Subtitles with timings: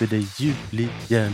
[0.00, 0.56] är det jul
[1.08, 1.32] igen.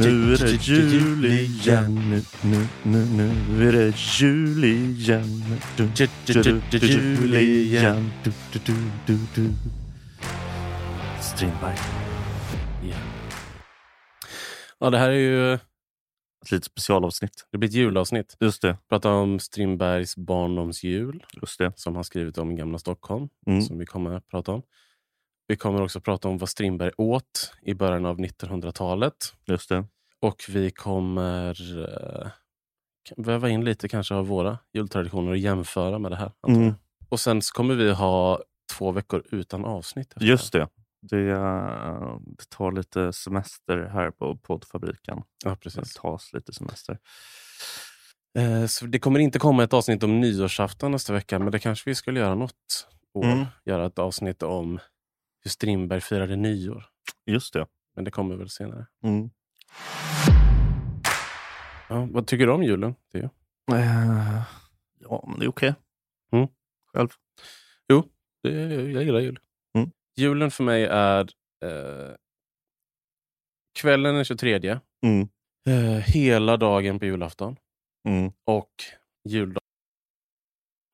[0.00, 5.44] Nu är det jul igen, nu, nu, nu, nu är det jul igen.
[5.76, 8.10] Du, du, du, du, du, jul igen.
[8.24, 8.74] Du, du, du,
[9.06, 9.50] du, du.
[11.20, 11.76] Strindberg.
[14.78, 17.46] Ja, det här är ju Ett litet specialavsnitt.
[17.52, 18.36] det blir ett julavsnitt.
[18.40, 18.76] Just det.
[18.88, 21.72] Prata om Strindbergs barndomsjul Just det.
[21.76, 23.28] som han skrivit om i Gamla Stockholm.
[23.46, 23.62] Mm.
[23.62, 24.62] Som vi kommer att prata om.
[25.46, 29.14] Vi kommer också prata om vad Strindberg åt i början av 1900-talet.
[29.46, 29.84] Just det.
[30.20, 32.30] Och vi kommer eh,
[33.16, 36.32] väva in lite kanske av våra jultraditioner och jämföra med det här.
[36.48, 36.74] Mm.
[37.08, 38.42] Och sen kommer vi ha
[38.78, 40.12] två veckor utan avsnitt.
[40.12, 40.68] efter Just det.
[41.02, 45.22] Det, eh, det tar lite semester här på poddfabriken.
[45.44, 45.94] Ja, Det precis.
[45.94, 46.98] tas lite semester.
[48.38, 51.90] Eh, så det kommer inte komma ett avsnitt om nyårsafton nästa vecka, men det kanske
[51.90, 53.24] vi skulle göra något år.
[53.24, 53.44] Mm.
[53.64, 54.78] Göra ett avsnitt om
[55.44, 56.86] hur Strindberg firade nyår.
[57.26, 57.66] Just det.
[57.94, 58.86] Men det kommer väl senare.
[59.04, 59.30] Mm.
[61.88, 62.94] Ja, vad tycker du om julen?
[63.12, 63.30] Det är
[63.72, 64.42] Eh,
[65.00, 65.74] ja, men det är okej.
[66.32, 66.48] Mm.
[66.92, 67.08] Själv.
[68.42, 68.50] det,
[68.92, 69.38] jag gillar jul.
[69.74, 69.90] Mm.
[70.16, 71.20] Julen för mig är
[71.64, 72.14] eh,
[73.74, 75.28] kvällen den 23, Mm.
[75.66, 77.56] eh, hela dagen på julafton
[78.08, 78.32] Mm.
[78.44, 78.70] och
[79.24, 79.60] juldagen.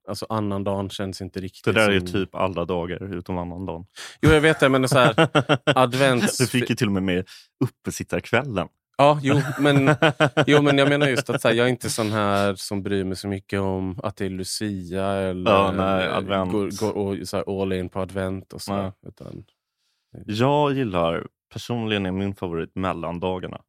[0.08, 2.06] Alltså annandagen känns inte riktigt Det där är som...
[2.08, 3.84] typ alla dagar utom annandagen.
[4.22, 5.28] Jo, jag vet det, men det är så här,
[5.78, 6.38] advents...
[6.38, 7.28] Du fick ju till och med med
[7.64, 8.68] uppesittarkvällen.
[8.98, 9.94] Ja, jo, men,
[10.46, 13.16] jo, men jag menar just att här, jag är inte sån här som bryr mig
[13.16, 16.52] så mycket om att det är Lucia eller Ja, nej, advent.
[16.52, 18.52] går, går och, så här, all in på advent.
[18.52, 18.92] och så.
[19.06, 19.44] Utan,
[20.26, 23.60] Jag gillar, personligen är min favorit mellandagarna.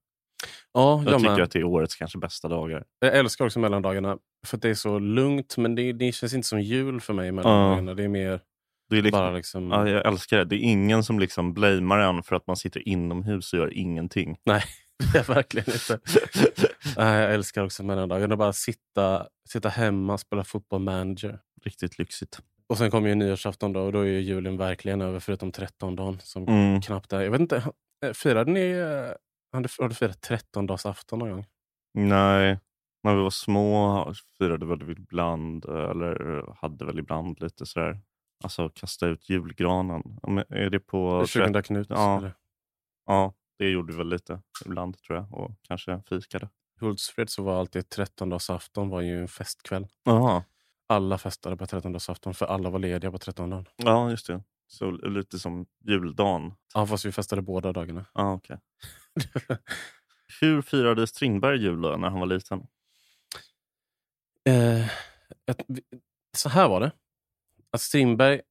[0.74, 2.84] Ja, Jag jag, tycker att det är årets kanske bästa dagar.
[3.00, 6.48] jag älskar också mellandagarna för att det är så lugnt, men det, det känns inte
[6.48, 7.94] som jul för mig i mellandagarna.
[7.94, 8.40] Det är mer
[8.90, 9.72] Det är liksom, bara liksom...
[9.72, 10.46] ja, jag älskar det.
[10.46, 14.38] Det är ingen som liksom blamear en för att man sitter inomhus och gör ingenting.
[14.46, 14.64] Nej,
[15.14, 16.00] det verkligen inte.
[16.98, 18.36] Nej, jag älskar också mellandagarna.
[18.38, 21.40] Bara sitta, sitta hemma och spela fotboll manager.
[21.64, 22.40] Riktigt lyxigt.
[22.70, 25.96] Och sen kommer ju nyårsafton då och då är ju julen verkligen över förutom 13
[25.96, 26.82] dagen som Mm.
[26.82, 27.22] knappt är.
[27.22, 27.56] Jag vet inte,
[28.06, 28.74] eh, firade ni,
[29.54, 31.46] eh, har du, firat 13 dagars afton någon gång?
[31.94, 32.60] Nej,
[33.04, 38.00] när vi var små firade väl vi ibland, eller hade väl ibland lite sådär,
[38.44, 40.20] alltså kasta ut julgranen.
[40.50, 41.26] Är det på...
[41.28, 41.88] 20 Knut?
[41.90, 42.18] Ja.
[42.18, 42.34] Eller?
[43.06, 45.34] Ja, det gjorde vi väl lite ibland tror jag.
[45.34, 46.50] Och kanske fikade.
[46.82, 49.88] I Hultsfred så var alltid 13 dagars afton var ju en festkväll.
[50.04, 50.44] Jaha,
[50.88, 53.66] Alla festade på 13 dagars afton för alla var lediga på 13 dagen.
[53.76, 54.44] ja just det.
[54.68, 56.54] Så lite som juldagen.
[56.74, 58.06] Ja, fast vi festade båda dagarna.
[58.14, 58.58] Ja, okej.
[60.42, 62.68] Hur firade Strindberg jul då, när han var liten?
[64.50, 64.86] Eh,
[65.52, 65.64] ett,
[66.38, 66.92] så här var det.
[67.72, 68.42] Att Strindberg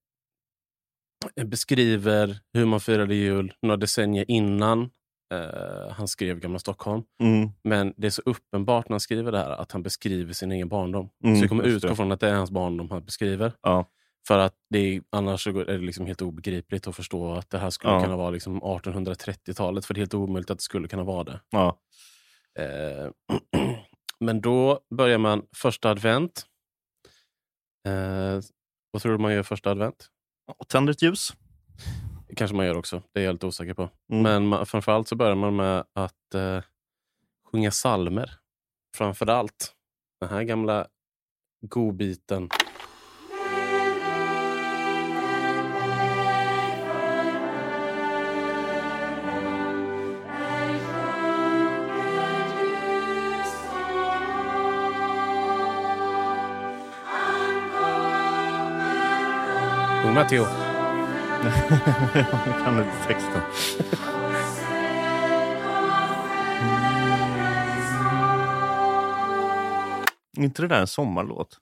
[1.45, 4.91] beskriver hur man firade jul några decennier innan
[5.35, 7.03] eh, han skrev Gamla Stockholm.
[7.23, 7.51] Mm.
[7.63, 10.69] Men det är så uppenbart när han skriver det här att han beskriver sin egen
[10.69, 11.11] barndom.
[11.25, 13.53] Mm, så vi kommer utgå från att det är hans barndom han beskriver.
[13.63, 13.91] Ja.
[14.29, 17.71] För att det är, annars är det liksom helt obegripligt att förstå att det här
[17.71, 18.03] skulle Ja.
[18.03, 19.85] kunna vara liksom 1830-talet.
[19.87, 21.41] För det är helt omöjligt att det skulle kunna vara det.
[21.51, 21.79] ja.
[22.59, 23.11] Eh,
[24.21, 26.47] men då börjar man första advent.
[27.89, 28.41] Eh,
[28.91, 30.07] vad tror du man gör första advent?
[30.69, 31.33] Tänder ett ljus.
[32.37, 33.83] Kanske man gör också, det är jag lite osäker på.
[34.13, 34.23] Mm.
[34.23, 36.63] Men man, framförallt så börjar man med att eh,
[37.53, 38.31] sjunga salmer.
[38.97, 39.75] Framförallt
[40.21, 40.87] den här gamla
[41.67, 42.49] godbiten.
[60.29, 60.47] Theo.
[62.15, 63.43] jag kan inte texten.
[70.39, 71.59] Är inte det där en sommarlåt?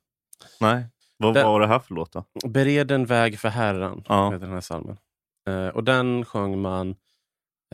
[0.60, 0.86] Nej.
[1.16, 2.24] Vad Det- var det här för låt då?
[2.48, 4.30] Bered en väg för Herren, Ja.
[4.30, 4.98] heter den här salmen.
[5.48, 6.96] Eh, och den sjöng man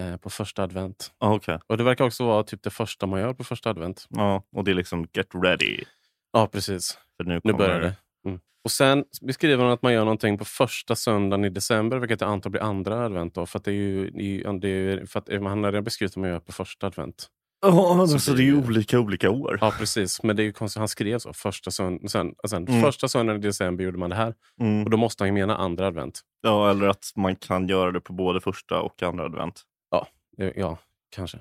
[0.01, 1.13] eh, på första advent.
[1.19, 1.59] Ah, Okej.
[1.67, 4.07] Och det verkar också vara typ det första man gör på första advent.
[4.09, 5.85] Ja, och det är liksom get ready.
[6.33, 6.99] Ja, precis.
[7.17, 7.59] För nu, Nu kommer...
[7.59, 7.97] börjar det.
[8.25, 8.41] Mm.
[8.65, 12.31] Och sen beskriver man att man gör någonting på första söndagen i december, vilket jag
[12.31, 13.35] antar blir andra advent.
[13.35, 14.11] Då, för att det är ju,
[14.61, 17.27] det är, för att han har redan beskrivit vad man gör på första advent.
[17.67, 19.59] Ja, Så så, det är ju olika olika år.
[19.61, 20.23] Ja, precis.
[20.23, 20.79] Men det är ju konstigt.
[20.79, 21.33] Han skrev så.
[21.33, 22.83] Första, sönd- sen, sen, Mm.
[22.83, 24.35] första söndagen i december gjorde man det här.
[24.61, 24.85] Mm.
[24.85, 26.21] Och då måste han ju mena andra advent.
[26.43, 29.63] Ja, eller att man kan göra det på både första och andra advent.
[29.91, 30.07] Ja,
[30.57, 30.79] Ja,
[31.11, 31.39] kanske.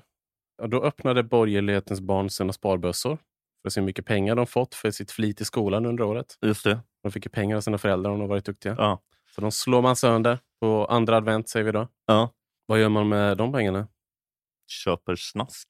[0.62, 3.18] Och då öppnade borgerlighetens barn sina sparbössor
[3.64, 6.38] för att se hur mycket pengar de fått för sitt flit i skolan under året.
[6.42, 6.80] Just det.
[7.02, 8.74] De fick ju pengar av sina föräldrar om de varit duktiga.
[8.78, 9.02] Ja.
[9.34, 11.88] Så de slår man sönder på andra advent, säger vi då.
[12.06, 12.30] Ja.
[12.66, 13.88] Vad gör man med de pengarna?
[14.66, 15.68] köper snask.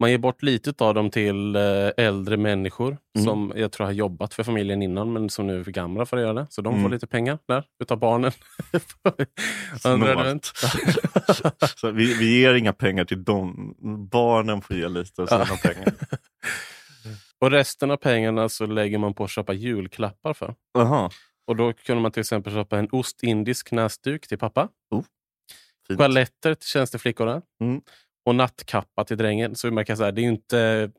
[0.00, 1.62] Man ger bort lite av dem till eh,
[1.96, 3.24] äldre människor Mm.
[3.26, 6.16] som jag tror har jobbat för familjen innan men som nu är för gamla för
[6.16, 6.46] att göra det.
[6.50, 6.82] Så de Mm.
[6.82, 8.32] får lite pengar där utav barnen.
[11.76, 13.74] Så vi, vi ger inga pengar till dem.
[14.10, 15.56] Barnen får ge lite av sina Ja.
[15.62, 15.92] pengar.
[17.38, 20.54] Och resten av pengarna så lägger man på att köpa julklappar för.
[20.74, 21.10] Jaha,
[21.46, 24.68] Och då kunde man till exempel köpa en ostindisk näsduk till pappa.
[25.88, 25.98] fint.
[25.98, 27.42] Toaletter till tjänsteflickorna.
[27.60, 27.80] Mm.
[28.24, 29.56] Och nattkappa till drängen.
[29.56, 30.90] Så man kan säga, det är inte...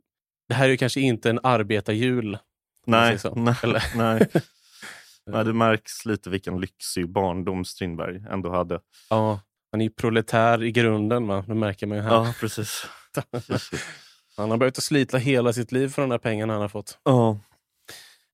[0.48, 2.38] Det här är ju kanske inte en arbetarjul.
[2.86, 3.56] Nej, nej,
[3.96, 4.28] nej.
[5.26, 8.80] nej, det märks lite vilken lyxig barndom Strindberg ändå hade.
[9.10, 9.40] Ja,
[9.72, 11.28] han är ju proletär i grunden.
[11.28, 11.44] Va?
[11.48, 12.12] Det märker man ju här.
[12.12, 12.86] Ja, precis.
[14.38, 17.00] Han har behövt slita hela sitt liv för de där pengarna han har fått.
[17.04, 17.40] Ja.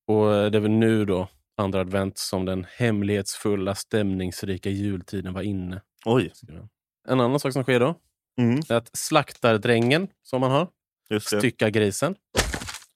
[0.08, 5.82] Och det är väl nu då, andra advent, som den hemlighetsfulla, stämningsrika jultiden var inne.
[6.06, 6.34] Oj,
[7.08, 7.96] En annan sak som sker då
[8.38, 10.68] mm, att slaktardrängen som man har
[11.22, 12.16] styckar grisen.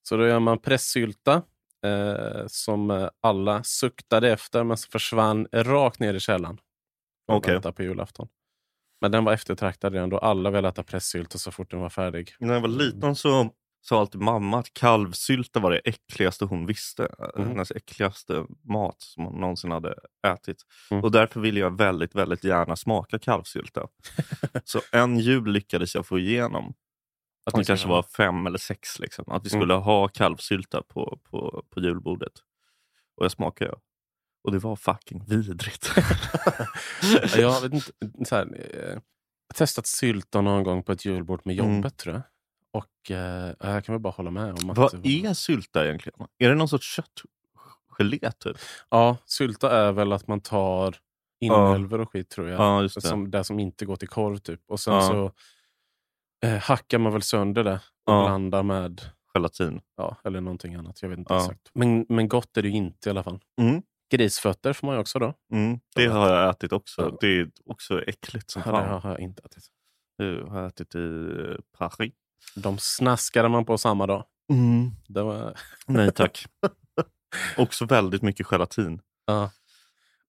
[0.03, 1.41] Så då gör man pressylta
[1.85, 6.57] eh, som alla suktade efter men som försvann rakt ner i källaren.
[7.27, 7.53] Okej.
[7.53, 8.27] vänta på julafton.
[9.01, 10.17] Men den var eftertraktad redan då.
[10.17, 12.35] Alla ville äta pressylta så fort den var färdig.
[12.39, 13.49] När jag var liten så
[13.81, 17.16] sa alltid mamma att kalvsylta var det äckligaste hon visste.
[17.38, 17.48] Mhm.
[17.48, 19.95] Hennes äckligaste mat som hon någonsin hade
[20.28, 20.57] ätit.
[20.92, 21.04] Mm.
[21.04, 23.88] Och därför ville jag väldigt, väldigt gärna smaka kalvsylta.
[24.63, 26.74] så en jul lyckades jag få igenom.
[27.45, 29.00] Att Det kanske var fem eller sex.
[29.00, 29.25] Liksom.
[29.31, 29.62] Att vi Mm.
[29.62, 32.33] skulle ha kalvsylta på, på, på julbordet.
[33.18, 33.74] Och jag smakade.
[34.44, 35.92] Och det var fucking vidrigt.
[37.01, 37.92] Ja, jag vet inte,
[38.30, 39.01] så här, eh, jag har
[39.56, 41.75] testat sylta någon gång på ett julbord med Mm.
[41.75, 42.24] jobbet tror jag.
[42.73, 44.77] Och eh, jag kan väl bara hålla med om att...
[44.77, 46.27] Vad är sylta egentligen?
[46.38, 48.57] Är det någon sorts köttgelé typ?
[48.89, 50.95] Ja, sylta är väl att man tar
[51.39, 52.59] inälvor och skit tror jag.
[52.62, 53.01] Ja, just det.
[53.01, 54.62] Som, det som inte går till korv typ.
[54.68, 55.01] Och sen Ja.
[55.01, 55.31] så
[56.47, 58.25] eh, hackar man väl sönder det och Ja.
[58.25, 59.01] blandar med
[59.33, 59.81] Gelatin.
[59.97, 61.01] ja, eller någonting annat.
[61.01, 61.39] Jag vet inte Ja.
[61.41, 61.71] exakt.
[61.73, 63.39] Men, men gott är det ju inte i alla fall.
[63.62, 63.81] Mm.
[64.12, 65.33] Grisfötter får man ju också då.
[65.53, 67.01] Mm, det har jag ätit också.
[67.01, 67.18] Ja.
[67.21, 69.01] Det är också äckligt som Ja, det fan.
[69.01, 69.63] har jag inte ätit.
[70.18, 72.13] Det har jag ätit i eh, Paris.
[72.55, 74.25] De snaskade man på samma dag.
[74.53, 74.91] Mm.
[75.07, 75.57] Det var,
[75.88, 76.45] Nej tack.
[77.57, 79.01] också väldigt mycket gelatin.
[79.25, 79.51] ja.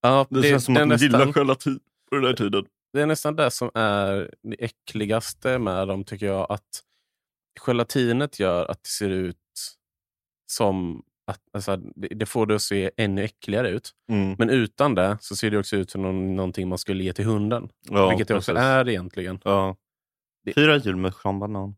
[0.05, 1.81] Ja, Det, känns som det, att man gillar nästan, gelatin
[2.11, 2.65] på den här tiden.
[2.93, 6.53] det är nästan det som är det äckligaste med dem tycker jag.
[6.53, 6.83] Att
[7.67, 9.37] gelatinet gör att det ser ut
[10.47, 13.91] som att alltså, det, det får det att se ännu äckligare ut.
[14.11, 14.35] Mm.
[14.39, 17.25] Men utan det så ser det också ut som någon, någonting man skulle ge till
[17.25, 17.69] hunden.
[17.91, 18.65] Ja, vilket det också precis.
[18.67, 19.41] är egentligen.
[19.45, 19.77] Ja.
[20.45, 21.75] Det- Fyra jul med chambanan.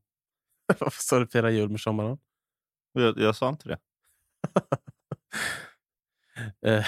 [0.80, 2.18] Varför sa du fira jul med sommaren?
[2.92, 3.78] Jag, jag sa inte det.
[6.66, 6.84] Eh,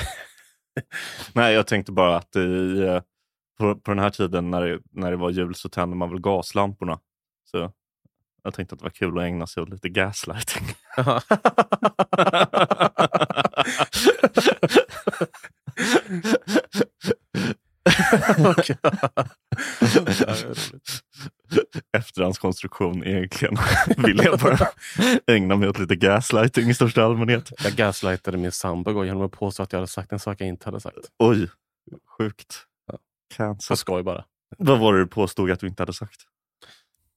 [1.32, 3.02] Nej, jag tänkte bara att i, eh,
[3.58, 6.20] på, på den här tiden när det, när det var jul så tände man väl
[6.20, 7.00] gaslamporna.
[7.44, 7.72] Så
[8.42, 10.66] jag tänkte att det var kul att ägna sig åt lite gaslighting.
[21.96, 23.56] Efterhandskonstruktion egentligen.
[23.96, 24.58] Vill jag bara
[25.26, 27.52] ägna mig åt lite gaslighting i största allmänhet.
[27.64, 30.64] Jag gaslightade min sambo genom att påstå att jag hade sagt en sak jag inte
[30.64, 30.98] hade sagt.
[31.18, 31.50] Oj,
[32.18, 32.56] sjukt.
[32.86, 32.98] Ja.
[33.36, 33.72] Cancer.
[33.72, 34.24] På skoj bara.
[34.58, 36.20] Vad var det du påstod att du inte hade sagt?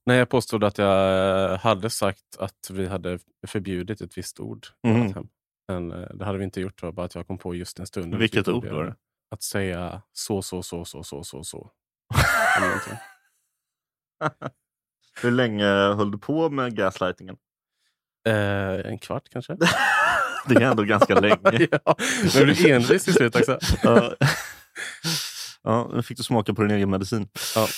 [0.06, 4.66] Nej, jag påstod att jag hade sagt att vi hade förbjudit ett visst ord.
[4.84, 5.28] hem.
[5.68, 6.82] Men eh, det hade vi inte gjort.
[6.92, 8.14] Bara att jag kom på just en stund.
[8.14, 8.94] Vilket Vi ord var det?
[9.30, 11.70] Att säga så, så, så, så, så, så, så.
[15.22, 17.36] Hur länge höll du på med gaslightingen?
[18.28, 19.56] Eh, en kvart kanske?
[20.48, 21.36] Det är ändå ganska länge.
[21.84, 21.96] ja,
[22.34, 23.58] men du är envis till slut också.
[23.82, 24.14] Ja.
[25.62, 27.28] Ja, nu fick du smaka på din egen medicin.
[27.54, 27.68] Ja.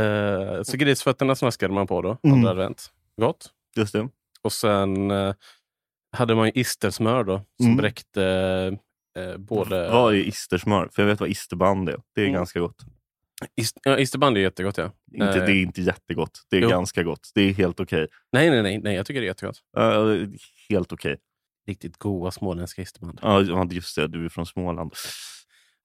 [0.00, 2.34] Eh, så grisfötterna snaskade man på då, Mm.
[2.38, 2.90] andra advent.
[3.20, 3.50] Gott.
[3.76, 4.08] Just det.
[4.42, 5.34] Och sen eh,
[6.16, 7.76] hade man ju istersmör då, som Mm.
[7.76, 8.24] bräckte
[9.18, 9.90] eh, både...
[9.90, 10.88] Vad är istersmör?
[10.92, 11.96] För jag vet vad isterband är.
[12.14, 12.34] Det är Mm.
[12.34, 12.76] ganska gott.
[13.56, 14.92] Ist, ja, isterband är jättegott ja.
[15.12, 16.42] Inte, Eh, det är inte jättegott.
[16.50, 16.68] Det är jo.
[16.68, 17.30] ganska gott.
[17.34, 18.08] Det är helt okej.
[18.32, 19.58] Nej, nej, nej, nej, jag tycker det är jättegott.
[19.78, 20.28] Uh,
[20.68, 21.16] helt okej.
[21.66, 23.18] Riktigt goda småländska isterband.
[23.22, 24.08] Ja, just det.
[24.08, 24.92] Du är från Småland.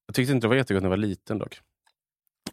[0.05, 1.59] Jag tyckte inte det var jättegott när jag var liten dock.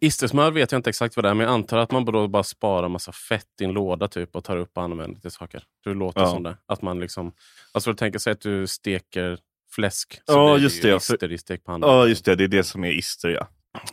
[0.00, 2.42] Istersmör vet jag inte exakt vad det är, men jag antar att man då bara
[2.42, 5.62] sparar massa fett i en låda typ och tar upp och använder till saker.
[5.84, 6.30] Det låter Ja.
[6.30, 6.56] som det.
[6.66, 7.32] Att man liksom,
[7.72, 9.38] alltså du tänker sig att du steker
[9.70, 10.14] fläsk.
[10.14, 11.90] Så Ja, blir just ju det, Ister i stekpannan.
[11.90, 12.34] Ja, just det.
[12.36, 13.48] Det är det som är ister, ja.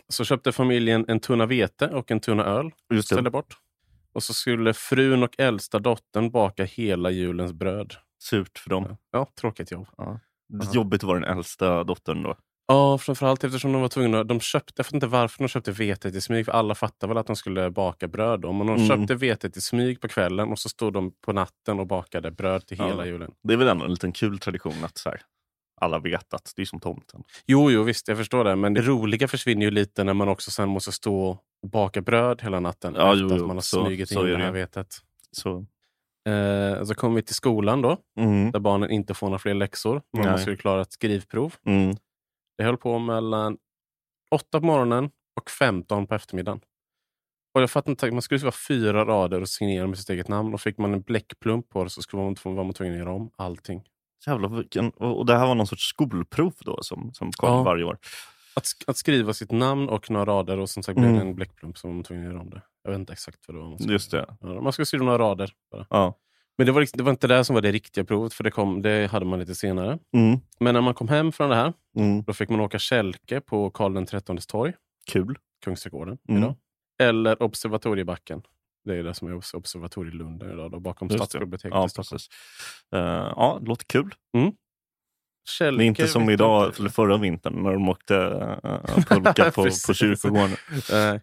[0.08, 2.70] Så köpte familjen en tunna vete och en tunna öl.
[2.94, 3.14] Just det.
[3.14, 3.56] Ställde bort.
[4.12, 7.94] Och så skulle frun och äldsta dottern baka hela julens bröd.
[8.22, 8.96] Surt för dem.
[9.12, 9.86] Ja, tråkigt jobb.
[10.72, 12.36] Jobbigt att vara den äldsta dottern då.
[12.66, 14.24] Ja, framförallt eftersom de var tvungna.
[14.24, 16.44] De köpte, jag vet inte varför de köpte vetet i smyg.
[16.44, 18.40] För alla fattade väl att de skulle baka bröd.
[18.40, 18.52] Då.
[18.52, 18.88] Men de Mm.
[18.88, 22.66] köpte vetet i smyg på kvällen och så stod de på natten och bakade bröd
[22.66, 22.86] till Ja.
[22.86, 23.30] hela julen.
[23.42, 25.20] Det är väl ändå en liten kul tradition att så här,
[25.80, 27.22] alla vet att det är som tomten.
[27.46, 28.56] Jo, jo, visst, jag förstår det.
[28.56, 32.42] Men det roliga försvinner ju lite när man också sen måste stå och baka bröd
[32.42, 32.94] hela natten.
[32.96, 34.96] Ja, efter jo, att man har så- smugit så in det här vetet.
[35.32, 35.66] Så,
[36.28, 40.02] Eh, så kom vi till skolan då, mm, där barnen inte får några fler läxor.
[40.16, 40.38] Man Nej.
[40.38, 41.54] skulle klara ett skrivprov.
[41.66, 41.96] mm.
[42.58, 43.58] Det höll på mellan
[44.30, 46.60] 8 på morgonen och 15 på eftermiddagen.
[47.54, 50.54] Och jag fattar inte, man skulle skriva fyra rader och signera med sitt eget namn.
[50.54, 53.12] Och fick man en bläckplump på det så skulle man, var man tvungen att göra
[53.12, 53.82] om allting.
[54.26, 57.62] Jävlar, vilken, och det här var någon sorts skolprov då som, som kom Ja.
[57.62, 57.98] varje år.
[58.56, 61.20] Att, sk- att skriva sitt namn och några rader och som sagt blev Mm.
[61.28, 62.62] en bläckplump var man tvungen att göra om det.
[62.84, 63.68] Jag vet inte exakt vad det var.
[63.68, 64.36] Man skulle, Just det.
[64.40, 65.50] Ja, man skulle skriva några rader.
[65.72, 65.86] Bara.
[65.90, 66.18] Ja.
[66.58, 68.50] Men det var, liksom- det var inte det som var det riktiga provet, för det,
[68.50, 69.98] kom, det hade man lite senare.
[70.16, 72.22] Mm, Men när man kom hem från det här, mm.
[72.24, 74.72] då fick man åka kälke på Karl XIII torg,
[75.12, 75.38] Kul.
[75.64, 76.42] Kungsträdgården Mm.
[76.42, 76.54] idag.
[76.98, 78.42] Eller Observatoriebacken.
[78.84, 81.10] Det är det som är Obs- Observatorielunden idag, då, bakom.
[81.10, 82.20] Stadsbiblioteket Ja, i Stockholm.
[82.94, 83.00] Eh,
[83.36, 84.14] ja, det låter kul.
[85.48, 86.78] Kälke, Det är inte som idag, inte.
[86.82, 90.56] eller förra vintern, när de åkte uh, pulka på, på kyrkogården.
[90.92, 91.20] Nej.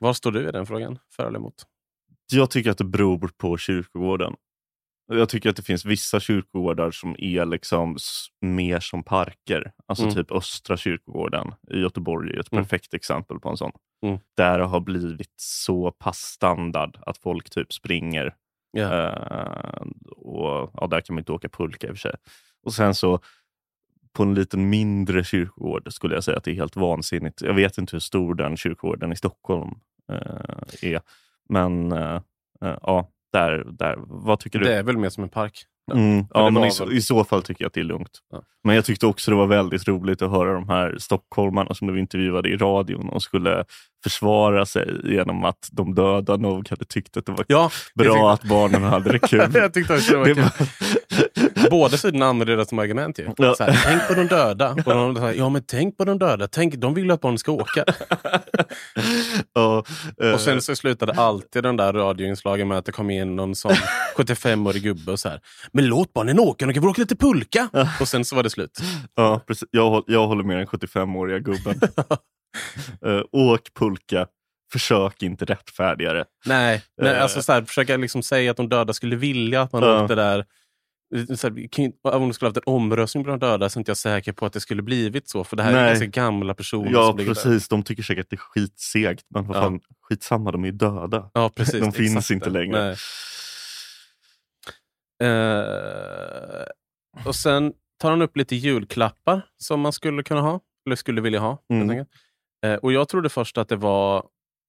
[0.00, 0.98] Var står du i den frågan?
[1.16, 1.54] För eller emot?
[2.32, 4.34] Jag tycker att det beror på kyrkogården.
[5.12, 7.96] Jag tycker att det finns vissa kyrkogårdar som är liksom
[8.40, 9.72] mer som parker.
[9.86, 10.14] Alltså Mm.
[10.14, 12.64] typ Östra kyrkogården i Göteborg är ett Mm.
[12.64, 13.72] perfekt exempel på en sån.
[14.04, 14.18] Mm.
[14.36, 18.34] Där det har blivit så pass standard att folk typ springer.
[18.72, 19.08] Ja.
[19.08, 22.14] Eh, och ja, Där kan man inte åka pulka i och för sig.
[22.62, 23.20] Och sen så
[24.12, 27.42] på en liten mindre kyrkogård skulle jag säga att det är helt vansinnigt.
[27.42, 29.70] Jag vet inte hur stor den kyrkogården i Stockholm
[30.12, 31.00] eh, är.
[31.48, 32.20] Men eh,
[32.60, 33.96] ja, där, där.
[34.06, 34.64] Vad tycker du?
[34.64, 35.66] Det är väl mer som en park?
[35.92, 38.18] Mm, ja, men i, så, i så fall tycker jag att det är lugnt.
[38.30, 38.42] Ja.
[38.64, 41.98] Men jag tyckte också det var väldigt roligt att höra de här stockholmarna som blev
[41.98, 43.64] intervjuade i radion och skulle
[44.04, 48.30] försvara sig genom att de döda nog hade tyckt att det var Ja, bra tyckte-
[48.30, 49.50] att barnen hade det kul.
[49.54, 50.44] jag tyckte också det var kul.
[51.70, 53.18] Båda sidorna använder det som argument.
[53.18, 53.28] Ju.
[53.36, 53.56] Ja.
[53.60, 54.70] Här, tänk på de döda.
[54.70, 56.48] Och de säger, ja, men tänk på de döda.
[56.48, 57.84] Tänk, de vill att barnen ska åka.
[59.54, 59.84] Ja,
[60.22, 63.54] eh, Och sen så slutade alltid den där radioinslagen med att det kom in någon
[63.54, 63.72] sån
[64.16, 65.40] 75-årig gubbe och så här.
[65.72, 67.68] Men låt barnen åka, de kan väl åka lite pulka.
[68.00, 68.78] Och sen så var det slut.
[69.14, 69.68] ja, precis.
[69.70, 71.80] Jag, jag håller med den 75-åriga gubben.
[73.06, 74.26] Eh, åk pulka,
[74.72, 76.24] försök inte rättfärdiga det.
[76.46, 77.22] Nej, nej Eh.
[77.22, 80.02] alltså så här, försöka liksom säga att de döda skulle vilja att man Ja.
[80.02, 80.44] åkte där.
[81.36, 83.96] Så här, om det skulle haft en omröstning på de döda så är inte jag
[83.96, 85.44] säker på att det skulle blivit så.
[85.44, 85.86] För det här är Nej.
[85.88, 87.24] ganska gamla personer Ja, där.
[87.24, 87.68] precis.
[87.68, 89.24] De tycker säkert att det är skitsegt.
[89.28, 89.60] Men vad Ja.
[89.62, 91.30] fan, skitsamma, de är ju döda.
[91.34, 91.80] Ja, precis.
[91.80, 92.96] De finns exakt inte längre.
[95.22, 96.64] Eh,
[97.26, 101.40] och sen tar han upp lite julklappar som man skulle kunna ha, eller skulle vilja
[101.40, 101.62] ha.
[101.72, 102.04] Mm.
[102.64, 104.16] Eh, och jag trodde först att det var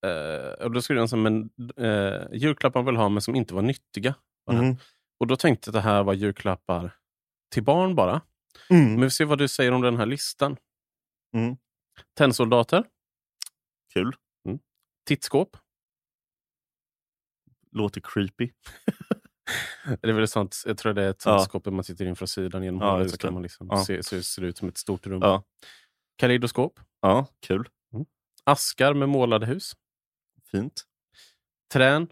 [0.06, 3.54] eh, och då skulle jag säga, men, eh, julklappar man vill ha men som inte
[3.54, 4.16] var nyttiga.
[4.52, 4.76] Mm.
[5.20, 6.92] Och då tänkte jag att det här var julklappar
[7.54, 8.22] till barn bara.
[8.70, 8.86] Mm.
[8.92, 10.58] Men vi får se vad du säger om den här listan.
[11.36, 11.58] Mm.
[12.18, 12.84] Tennsoldater,
[13.94, 14.16] Kul.
[15.08, 15.58] tittskåp.
[17.72, 18.50] Låter creepy.
[20.02, 21.40] Det är väl sånt, jag tror det är ett Ja.
[21.40, 23.34] tittskåp där man tittar in från sidan genom Ja, hålet så kan det.
[23.34, 23.86] man liksom Ja.
[23.86, 25.20] se, så det ser ut som ett stort rum.
[25.22, 25.44] Ja.
[26.18, 27.70] Kaleidoskop, Ja, kul.
[28.46, 29.72] Askar med målade hus,
[30.52, 30.84] Fint.
[31.74, 32.08] trän.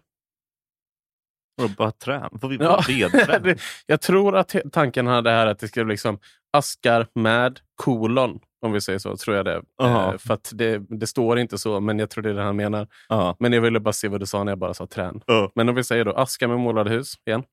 [1.62, 2.40] Och bara trän.
[2.42, 2.84] Får vi Ja.
[2.88, 3.58] vedträn?
[3.86, 6.20] Jag tror att tanken hade här att det ska bli liksom
[6.54, 9.18] askar med kolon, om vi säger så.
[9.18, 9.62] tror jag det.
[9.82, 10.12] Aha.
[10.14, 12.56] Eh, för att det, det står inte så, men jag tror det är det han
[12.56, 12.88] menar.
[13.10, 13.36] Ja.
[13.40, 15.22] Men jag ville bara se vad du sa när jag bara sa trän.
[15.26, 15.52] Ja.
[15.56, 17.44] Men om vi säger då askar med målade hus igen.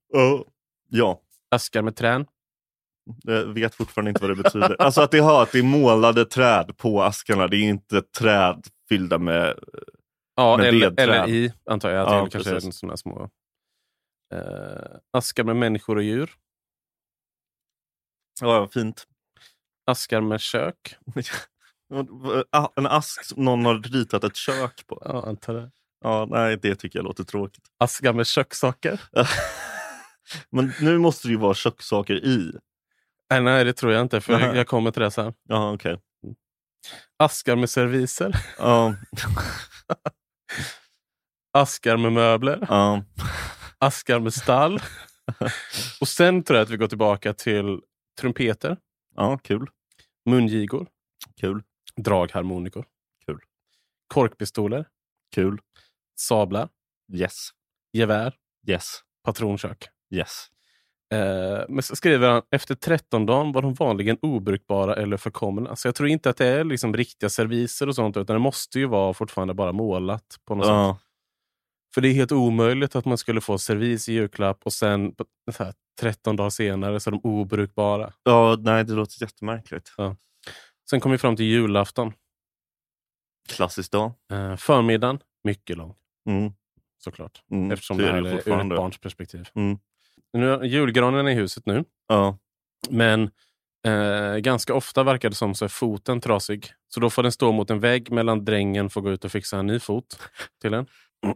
[0.88, 1.20] Ja.
[1.50, 2.26] Askar med trän.
[3.23, 4.76] Jag vet fortfarande inte vad det betyder.
[4.83, 7.47] Alltså att det, har, att det är målade träd på askarna.
[7.49, 9.59] Det är inte träd fyllda med...
[10.37, 11.09] Ja, Med eller, vedträd.
[11.09, 12.07] eller i, antar jag.
[12.07, 12.69] Att Ja, det kanske precis.
[12.69, 13.31] är sådana små...
[14.35, 16.31] Eh, askar med människor och djur.
[18.40, 19.07] Ja, fint.
[19.87, 20.95] Askar med kök.
[22.76, 25.02] En ask som någon har ritat ett kök på.
[25.05, 25.71] Ja, antar det.
[26.05, 27.64] Ja, nej, det tycker jag låter tråkigt.
[27.79, 29.00] Askar med kökssaker.
[30.50, 32.52] Men nu måste det ju vara kökssaker i.
[33.30, 34.20] Nej, nej, det tror jag inte.
[34.20, 35.34] För jag, kommer till det sen.
[35.49, 36.00] Ja, okej.
[37.16, 38.34] Askar med serviser.
[38.58, 38.94] Ja,
[41.52, 42.66] Askar med möbler.
[42.68, 43.04] ja.
[43.78, 44.80] Askar med stall.
[46.00, 47.80] och sen tror jag att vi går tillbaka till
[48.20, 48.76] trumpeter,
[49.16, 49.66] ja, kul.
[50.30, 50.88] mungigor,
[51.40, 51.62] Kul.
[51.96, 52.87] dragharmonikor,
[53.26, 53.38] Kul.
[54.14, 54.88] korkpistoler,
[55.34, 55.60] Kul.
[56.20, 56.68] sablar,
[57.12, 57.49] Yes.
[57.92, 58.34] gevär,
[58.68, 59.00] Yes.
[59.25, 59.88] patronkök.
[60.14, 60.46] Yes.
[61.12, 65.76] Eh, men så skriver han, efter 13 dagen var de vanligen obrukbara eller förkomna.
[65.76, 68.79] Så jag tror inte att det är liksom riktiga serviser och sånt, utan det måste
[68.79, 70.73] ju vara fortfarande bara målat på något sätt.
[70.73, 70.99] Ja.
[71.95, 75.14] För det är helt omöjligt att man skulle få servis i julklapp och sen
[75.59, 78.12] här, 13 dagar senare så är de obrukbara.
[78.23, 79.93] ja, nej det låter jättemärkligt.
[80.90, 82.12] Sen kom vi fram till julafton.
[83.49, 84.12] Klassisk dag.
[84.33, 85.95] Eh, förmiddagen, mycket lång
[86.29, 86.52] Mm.
[86.99, 87.43] såklart.
[87.50, 87.71] Mm.
[87.73, 89.49] Eftersom det det är här är ur ett barns perspektiv.
[89.55, 89.79] Mm.
[90.32, 92.38] Nu, julgranen är i huset nu, Ja.
[92.90, 93.30] men
[93.87, 96.72] eh, ganska ofta verkar det som så är foten trasig.
[96.88, 99.58] Så då får den stå mot en vägg medan drängen får gå ut och fixa
[99.58, 100.18] en ny fot
[100.60, 100.87] till den.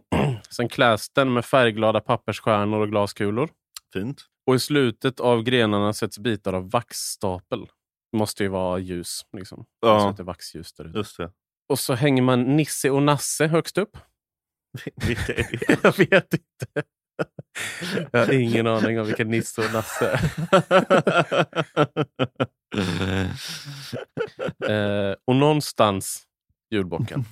[0.51, 3.51] Sen kläs den med färgglada pappersstjärnor och glaskulor.
[3.93, 4.23] Fint.
[4.47, 7.67] Och i slutet av grenarna sätts bitar av vaxstapel.
[8.13, 9.27] Det måste ju vara ljus.
[9.37, 9.65] Liksom.
[9.81, 10.01] Ja.
[10.01, 10.99] Så att det vaxljus där ute.
[10.99, 11.31] Just det.
[11.69, 13.97] Och så hänger man Nisse och Nasse högst upp.
[15.07, 15.79] Vilka är det?
[15.83, 16.83] Jag vet inte.
[18.13, 20.21] Jag har ingen aning om vilka Nisse och Nasse är.
[24.69, 26.23] Eh, och någonstans
[26.71, 27.25] julbocken.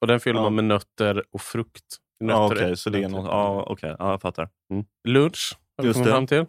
[0.00, 0.42] Och den fyller Ja.
[0.42, 1.96] man med nötter och frukt.
[2.24, 3.10] Nötter ja, Okej, är- så det är.
[3.10, 3.96] Ja, okej.
[3.98, 4.48] Ja, jag fattar.
[4.72, 4.84] Mm.
[5.08, 6.44] Lunch har vi Just kommit fram till.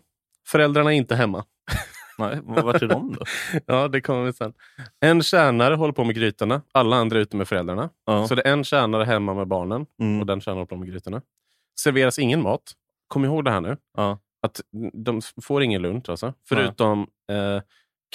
[0.48, 1.46] Föräldrarna är inte hemma.
[2.18, 3.26] Nej, vart är de då?
[3.66, 4.54] Ja, det kommer vi sen.
[5.00, 6.62] En tjänare håller på med grytorna.
[6.72, 7.90] Alla andra är ute med föräldrarna.
[8.06, 8.28] Ja.
[8.28, 10.20] Så det är en tjänare hemma med barnen Mm.
[10.20, 11.22] och den tjänaren håller på med grytorna.
[11.80, 12.74] Serveras ingen mat.
[13.10, 13.78] Kom ihåg det här nu.
[13.98, 14.20] Ja.
[14.42, 14.62] Att
[14.94, 16.34] de får ingen lunch alltså.
[16.50, 17.62] Förutom eh,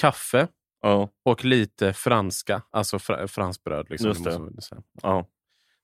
[0.01, 0.49] kaffe
[0.83, 1.09] Ja.
[1.25, 2.63] och lite franska.
[2.71, 3.87] Alltså fra, fransbröd.
[3.91, 4.09] Liksom.
[4.09, 4.39] Just det.
[4.39, 4.83] Måste-.
[5.03, 5.27] Ja.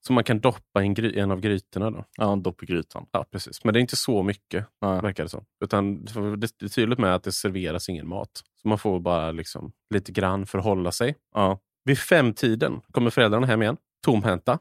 [0.06, 1.90] Som man kan doppa i en, gry, en av grytorna.
[1.90, 2.04] Då.
[2.16, 3.06] ja, dopp i grytan.
[3.12, 3.64] Ja, precis.
[3.64, 5.00] Men det är inte så mycket, Ja.
[5.00, 5.44] verkar det som.
[5.64, 8.42] Utan det är tydligt med att det serveras ingen mat.
[8.62, 11.14] Så man får bara liksom lite grann förhålla sig.
[11.34, 11.58] Ja.
[11.84, 14.58] Vid femtiden kommer föräldrarna hem igen, tomhänta.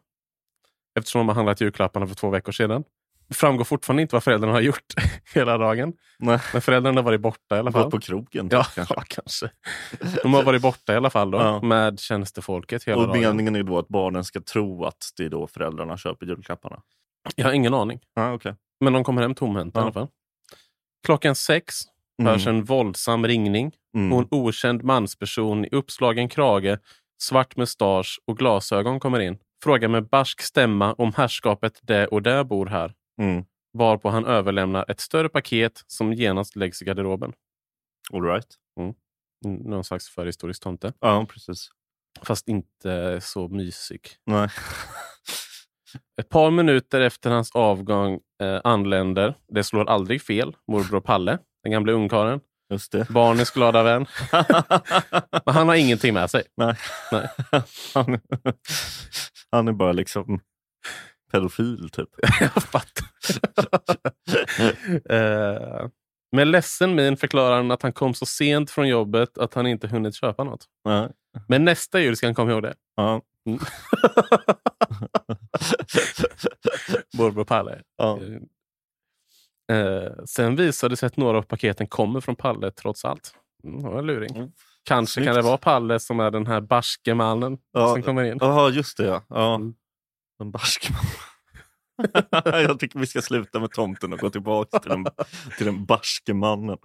[1.00, 2.84] Eftersom de har handlat julklapparna för två veckor sedan.
[3.34, 4.94] Framgår fortfarande inte vad föräldrarna har gjort
[5.34, 5.94] hela dagen.
[6.20, 6.40] Nej.
[6.54, 7.84] Men föräldrarna har varit borta i alla fall.
[7.84, 8.94] Gått på krogen Ja, kanske.
[8.98, 9.50] ja, kanske.
[10.24, 11.62] De har varit borta i alla fall då, Ja.
[11.62, 13.20] med tjänstefolket hela Och dagen.
[13.22, 16.82] meningen är då att barnen ska tro att det är då föräldrarna köper julklapparna.
[17.36, 18.00] Jag har ingen aning.
[18.16, 18.56] Ja, okej.
[18.80, 19.84] Men de kommer hem tomhänta i Ja.
[19.84, 20.08] alla fall.
[21.06, 21.76] Klockan sex
[22.24, 23.72] hörs en våldsam ringning.
[23.96, 24.14] Mm.
[24.14, 26.78] Och en okänd mansperson i uppslagen krage,
[27.22, 29.38] svart mustasch och glasögon kommer in.
[29.64, 32.94] Frågar med barsk stämma om herrskapet det och det bor här.
[33.20, 33.46] Mm.
[33.74, 37.34] Varpå han överlämnar ett större paket som genast läggs i garderoben.
[38.14, 38.48] All right.
[38.80, 38.94] Mm,
[39.70, 40.94] Någon slags förhistorisk tomte.
[41.00, 41.70] Ja, precis.
[42.22, 44.02] Fast inte så mysig.
[44.26, 44.50] Nej.
[46.22, 51.72] Ett par minuter efter hans avgång eh, anländer, det slår aldrig fel, morbror Palle, den
[51.72, 52.40] gamla ungkarlen.
[52.72, 53.10] Just det.
[53.10, 54.06] Barnens glada vän.
[55.46, 56.44] Men han har ingenting med sig.
[56.58, 56.76] Nej.
[57.12, 57.30] Nej.
[57.94, 58.20] Han,
[59.52, 60.40] han är bara liksom
[61.32, 62.10] pedofil typ.
[62.42, 63.08] Jag fattar.
[65.10, 65.88] eh,
[66.32, 69.88] med ledsen min förklarar han att han kom så sent från jobbet att han inte
[69.88, 70.66] hunnit köpa något.
[70.86, 71.10] Nej.
[71.48, 72.74] Men nästa jul ska han komma ihåg det.
[72.96, 73.22] Ja.
[73.48, 73.60] Mm.
[77.18, 77.82] Morbror Palle.
[77.98, 78.20] Ja.
[79.72, 83.34] Eh, sen visade det sig att några av paketen kommer från Palle trots allt.
[83.64, 84.36] Mm, det var en luring.
[84.38, 84.52] Mm.
[84.84, 85.28] Kanske Snyggt.
[85.28, 87.94] kan det vara Palle som är den här barske mannen Ja.
[87.94, 88.38] som kommer in.
[88.42, 89.06] Jaha, just det.
[89.06, 89.24] Ja.
[89.30, 89.56] ja.
[89.56, 89.74] Mm.
[90.40, 90.94] Den barske
[92.46, 95.06] Jag tycker vi ska sluta med tomten och gå tillbaka till den,
[95.58, 96.78] till den barske mannen.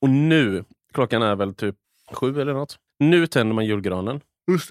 [0.00, 1.76] Och nu, klockan är väl typ
[2.12, 2.76] sju eller något.
[2.98, 4.20] Nu tänder man julgranen.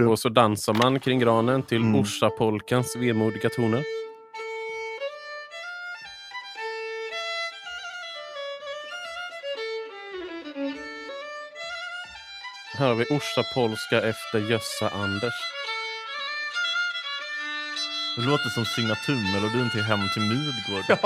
[0.09, 1.95] Och så dansar man kring granen till Mm.
[1.95, 3.83] Orsa-polkans vemodiga toner.
[12.77, 15.33] Här har vi Orsa-polska efter Gössa Anders.
[18.15, 20.97] Det låter som signaturmelodin till Hem till Midgård.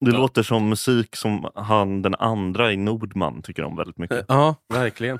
[0.00, 0.18] Det Ja.
[0.18, 4.24] låter som musik som han den andra i Nordman tycker om väldigt mycket.
[4.28, 5.18] Ja, verkligen.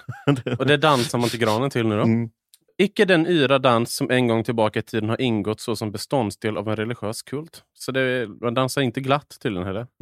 [0.58, 2.02] Och det dansar man till granen till nu då.
[2.02, 2.30] Mm.
[2.78, 6.56] Icke den yra dans som en gång tillbaka i tiden har ingått så som beståndsdel
[6.56, 7.62] av en religiös kult.
[7.74, 9.86] Så det, man dansar inte glatt tydligen heller.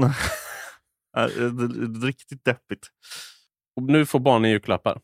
[1.14, 2.88] Det är Riktigt deppigt.
[3.76, 5.00] Och nu får barnen julklappar.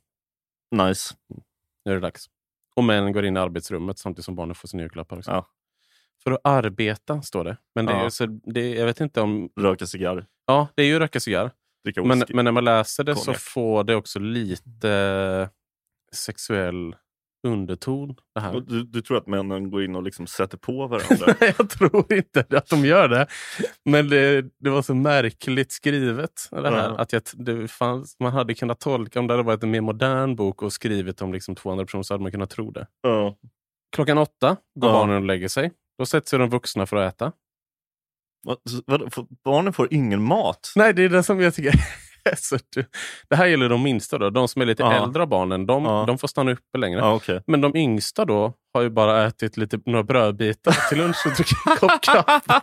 [0.77, 1.15] Nice.
[1.85, 2.27] Nu är det dags.
[2.77, 5.19] Och män går in i arbetsrummet samtidigt som barnen får sina julklappar.
[5.19, 5.31] Också.
[5.31, 5.47] Ja.
[6.23, 7.57] För att arbeta, står det.
[7.75, 8.05] Men det är, Ja.
[8.05, 9.51] ju så, det, jag vet inte om...
[9.61, 11.51] Röka cigarr, Ja, det är ju röka cigarr.
[12.05, 13.41] Men, men när man läser det så Konjak.
[13.41, 15.51] får det också lite
[16.13, 16.97] sexuell
[17.47, 18.15] underton.
[18.35, 18.61] Det här.
[18.61, 21.35] Du, du tror att männen går in och liksom sätter på varandra?
[21.41, 23.27] Nej, jag tror inte att de gör det.
[23.85, 26.49] Men det, det var så märkligt skrivet.
[26.51, 26.99] Det här, Ja.
[26.99, 30.37] att jag, det fanns, man hade kunnat tolka, om det hade varit en mer modern
[30.37, 32.87] bok och skrivit om liksom 200 personer så hade man kunnat tro det.
[33.03, 33.37] ja.
[33.97, 34.93] Klockan åtta går Ja.
[34.93, 35.73] barnen och lägger sig.
[35.99, 37.33] Då sätter sig de vuxna för att äta.
[38.43, 40.73] Vad- vad- Barnen får ingen mat?
[40.77, 41.73] Nej, det är det som jag tycker
[42.37, 42.85] så du-
[43.29, 44.31] Det här gäller de minsta då.
[44.31, 44.93] De som är lite Ja.
[44.93, 46.05] äldre barnen, de, Ja.
[46.07, 47.01] de får stanna uppe längre.
[47.01, 47.43] Ja, okej.
[47.47, 51.59] Men de yngsta då har ju bara ätit lite, några brödbitar till lunch och druckit
[51.67, 52.61] en kopp kaffe.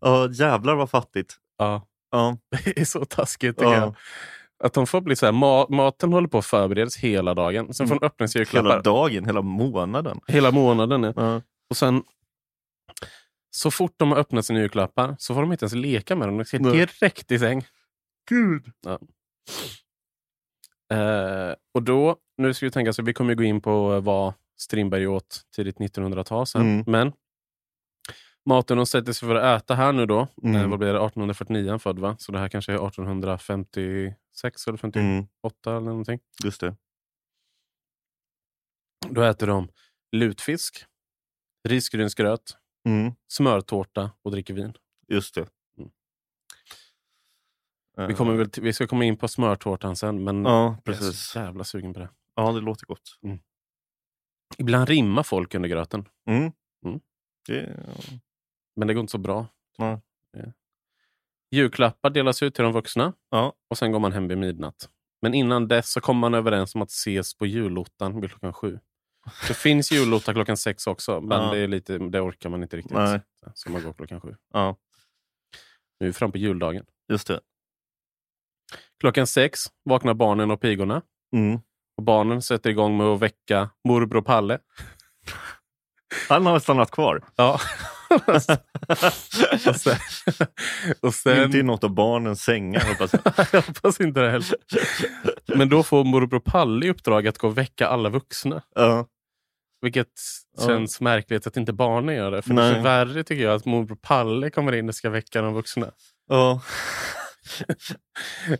[0.00, 1.36] Ja, jävlar vad fattigt.
[1.58, 3.82] Ja, Ja, det är så taskigt tycker jag.
[3.82, 3.94] ja.
[4.64, 7.74] Att de får bli så här, ma maten håller på att förberedas hela dagen.
[7.74, 10.20] Sen får de öppna sig Hela dagen, hela månaden.
[10.28, 11.12] hela månaden.
[11.16, 11.40] Ja.
[11.70, 12.02] Och sen
[13.50, 16.38] så fort de har öppnat sina julklappar så får de inte ens leka med dem.
[16.38, 17.66] De ska direkt i säng.
[18.28, 18.72] Gud.
[20.92, 24.34] Eh, och då, nu ska vi tänka så vi kommer gå in på eh, vad
[24.56, 26.60] Strindberg åt tidigt 1900-tal sen.
[26.62, 26.84] Mm.
[26.86, 27.12] Men
[28.46, 30.56] maten de sätter sig för att äta här nu då, Mm.
[30.56, 32.16] eh, vad blir det, 1849 han född va?
[32.18, 36.20] Så det här kanske är 1856 eller 58 Mm, eller någonting.
[36.44, 36.76] just det.
[39.08, 39.68] Då äter de
[40.12, 40.84] lutfisk,
[41.68, 42.56] risgrynsgröt,
[42.88, 44.72] Mm, smörtårta och dricker vin.
[45.08, 45.48] just det.
[45.78, 45.90] Mm.
[47.98, 50.72] Eh, Vi, kommer väl till, vi ska komma in på smörtårtan sen, men Ja, jag
[50.72, 51.20] är precis.
[51.20, 52.08] så jävla sugen på det.
[52.34, 53.18] Ja, det låter gott.
[54.58, 56.52] Ibland rimmar folk under gröten, Mm.
[56.84, 57.00] Mm.
[57.48, 57.76] Det,
[58.76, 59.46] men det går inte så bra.
[59.78, 60.00] Nej.
[60.32, 60.52] Ja.
[61.50, 64.88] Julklappar delas ut till de vuxna ja, och sen går man hem vid midnatt.
[65.22, 68.78] Men innan dess så kommer man överens om att ses på julottan vid klockan sju.
[69.48, 71.50] Det finns julotta klockan sex också, men Ja.
[71.54, 72.96] det, är lite, det orkar man inte riktigt.
[72.96, 73.20] Nej.
[73.54, 74.36] Så man går klockan sju.
[74.52, 74.76] ja,
[76.00, 76.84] Nu är vi fram på juldagen.
[77.08, 77.40] just det.
[79.00, 81.02] Klockan sex vaknar barnen och pigorna.
[81.36, 81.60] Mm.
[81.96, 84.58] Och barnen sätter igång med att väcka morbror Palle.
[86.28, 87.24] Han har stannat kvar.
[87.36, 87.60] Ja.
[88.26, 88.56] Och sen,
[91.00, 93.22] och sen, Inte i något av barnens sängar hoppas jag.
[93.52, 94.54] jag hoppas inte det heller.
[95.56, 98.62] Men då får morbror Palle i uppdrag att gå och väcka alla vuxna.
[98.74, 99.06] Ja,
[99.82, 100.08] Vilket
[100.58, 100.66] Ja.
[100.66, 102.42] känns märkligt att inte barnen gör det.
[102.42, 102.72] För Nej.
[102.72, 105.90] det är värre tycker jag att morbror Palle kommer in och ska väcka de vuxna.
[106.28, 106.60] ja.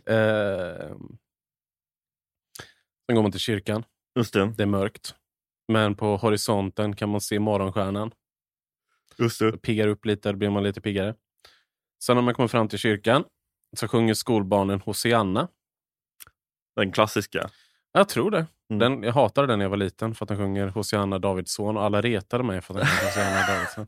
[0.05, 0.95] Eh,
[3.05, 3.83] sen går man till kyrkan.
[4.15, 4.53] just det.
[4.57, 5.15] Det är mörkt.
[5.67, 8.11] Men på horisonten kan man se morgonstjärnan.
[9.21, 9.57] Just det.
[9.57, 11.15] Piggar upp lite, då blir man lite piggare.
[12.03, 13.23] Sen när man kommer fram till kyrkan
[13.77, 15.47] så sjunger skolbarnen Hosianna.
[16.75, 17.49] Den klassiska.
[17.91, 18.45] Jag tror det.
[18.69, 18.79] Mm.
[18.79, 21.83] Den, jag hatade den när jag var liten för att den sjunger Hosianna Davidsson och
[21.83, 23.87] alla retade mig för att den sjunger Hosianna Davidsson.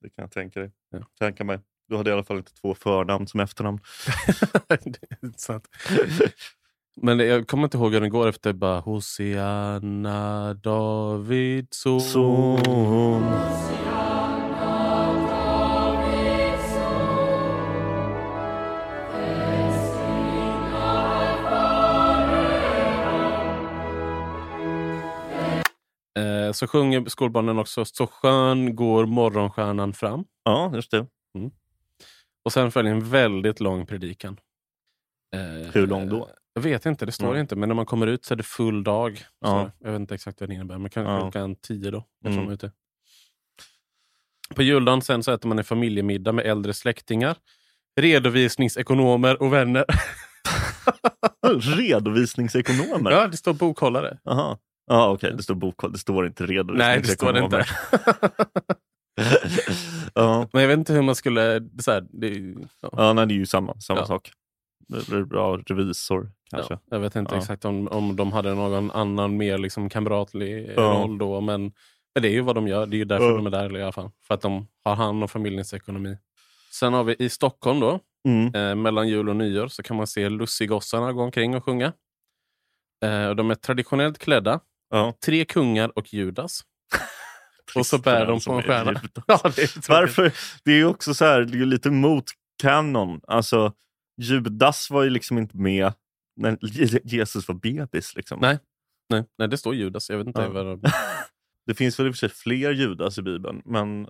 [0.00, 0.70] Det kan jag tänka dig.
[0.90, 0.98] Ja.
[1.18, 1.58] Tänka mig.
[1.88, 3.80] Du hade i alla fall inte två förnamn som efternamn.
[7.02, 12.00] Men jag kommer inte ihåg hur den går efter bara Hosianna Davidsson.
[12.00, 12.58] Så...
[26.48, 30.24] Eh, så sjunger skolbarnen också Så skön går morgonstjärnan fram.
[30.44, 31.06] Ja, just det.
[32.44, 34.36] Och sen följer en väldigt lång predikan.
[35.34, 36.30] Eh, Hur lång då?
[36.54, 37.40] Jag vet inte, det står Mm.
[37.40, 37.56] inte.
[37.56, 39.20] Men när man kommer ut så är det full dag.
[39.40, 39.70] Ja.
[39.78, 41.20] Jag vet inte exakt vad det innebär, men kanske Ja.
[41.20, 42.04] klockan tio då.
[42.24, 42.48] Mm.
[42.48, 42.72] är ute.
[44.54, 47.36] På juldagen sen så äter man en familjemiddag med äldre släktingar,
[48.00, 49.84] redovisningsekonomer och vänner.
[51.78, 53.10] Redovisningsekonomer?
[53.10, 54.18] ja, det står bokhållare.
[54.24, 54.58] Jaha.
[54.88, 55.32] Ja, okej.
[55.36, 55.92] Det står bokhåll.
[55.92, 56.88] Det står inte redovisningsekonomer.
[56.94, 58.74] Nej, det står det inte.
[60.14, 60.48] ja.
[60.52, 61.68] Men jag vet inte hur man skulle...
[61.78, 62.28] Så här, det,
[62.80, 62.88] ja.
[62.92, 64.06] ja, nej, det är ju samma, samma Ja.
[64.06, 64.30] sak.
[65.26, 66.74] Bra revisor kanske.
[66.74, 67.38] Ja, jag vet inte Ja.
[67.40, 70.82] exakt om, om de hade någon annan mer liksom kamratlig Ja.
[70.82, 71.40] roll då.
[71.40, 71.62] Men,
[72.14, 72.86] men det är ju vad de gör.
[72.86, 73.36] Det är ju därför Ja.
[73.36, 74.10] de är där i alla fall.
[74.26, 76.18] För att de har hand om familjens ekonomi.
[76.72, 78.54] Sen har vi i Stockholm då, Mm.
[78.54, 81.92] eh, mellan jul och nyår, så kan man se Lussigossarna gå omkring och sjunga.
[83.04, 84.60] Eh, och de är traditionellt klädda.
[84.90, 85.14] Ja.
[85.24, 86.60] Tre kungar och Judas.
[87.74, 89.00] Och så bär de på en är stjärna.
[89.26, 89.88] Ja, det är.
[89.90, 90.32] Varför?
[90.64, 92.24] Det är också så här, det är lite mot
[92.62, 93.20] kanon.
[93.26, 93.72] Alltså,
[94.20, 95.92] Judas var ju liksom inte med
[96.36, 98.16] när Je- Jesus var bebis.
[98.16, 98.38] Liksom.
[98.40, 98.58] Nej.
[99.10, 100.10] Nej, nej, det står Judas.
[100.10, 100.48] Jag vet inte Ja.
[100.48, 100.82] vad de...
[101.66, 104.08] Det finns väl i och för sig fler Judas i Bibeln, men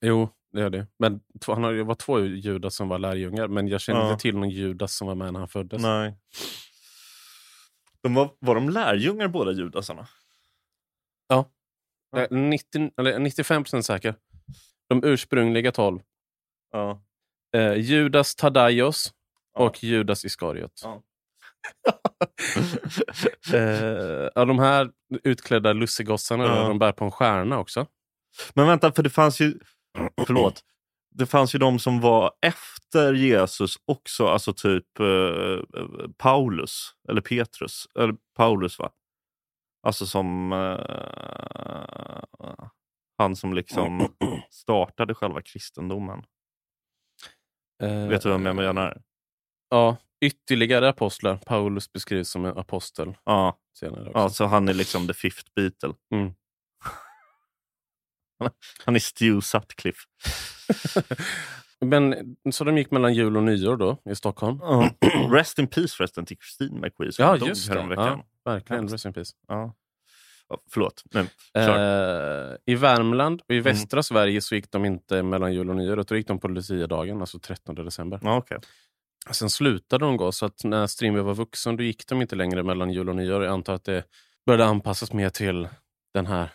[0.00, 0.86] Jo, det gör det.
[0.98, 4.10] Men han har, det var två Judas som var lärjungar, men jag känner Ja.
[4.12, 5.82] inte till någon Judas som var med när han föddes.
[5.82, 6.14] nej.
[8.02, 10.08] De var, var de lärjungar båda judasarna?
[12.14, 14.14] Jag är 90, eller 95 procent säker.
[14.88, 16.00] De ursprungliga tolv.
[16.72, 17.02] Ja.
[17.56, 19.14] Eh, Judas Tadaios
[19.54, 19.64] Ja.
[19.64, 20.80] och Judas Iskariot.
[20.84, 21.02] Ja.
[23.54, 24.90] Eh, ja, de här
[25.24, 26.68] utklädda lussegossarna, Ja.
[26.68, 27.86] de bär på en stjärna också.
[28.54, 29.54] Men vänta, för det fanns ju...
[30.26, 30.64] Förlåt.
[31.14, 35.58] Det fanns ju de som var efter Jesus också, alltså typ eh,
[36.18, 38.90] Paulus, eller Petrus, eller Paulus va?
[39.86, 40.78] Alltså som eh,
[43.18, 44.14] han som liksom
[44.50, 46.22] startade själva kristendomen.
[47.82, 49.02] Eh, Vet du vem jag menar?
[49.70, 51.36] Ja, ytterligare apostlar.
[51.36, 54.18] Paulus beskrivs som en apostel Ja, senare också.
[54.18, 55.94] ja, så han är liksom the fifth Beatle.
[56.14, 56.32] Mm.
[58.84, 60.00] Han är Stu Sutcliffe.
[61.84, 62.14] Men,
[62.52, 64.58] så de gick mellan jul och nyår då i Stockholm?
[64.62, 64.90] Ja.
[65.30, 67.74] Rest in peace förresten till Christine McQueen som Ja, dog just det.
[67.74, 68.22] häromveckan.
[68.44, 68.88] Ja, verkligen.
[68.88, 69.32] Rest in peace.
[69.48, 69.74] Ja.
[70.48, 72.50] Ja, förlåt, men kör.
[72.52, 73.64] Eh, I Värmland och i Mm.
[73.64, 77.20] västra Sverige så gick de inte mellan jul och nyår, utan gick de på Lucia-dagen,
[77.20, 78.20] alltså 13 december.
[78.22, 78.58] Ja, okej.
[79.30, 82.62] Sen slutade de gå, så att när Strindberg var vuxen då gick de inte längre
[82.62, 83.44] mellan jul och nyår.
[83.44, 84.04] Jag antar att det
[84.46, 85.68] började anpassas mer till
[86.14, 86.48] den här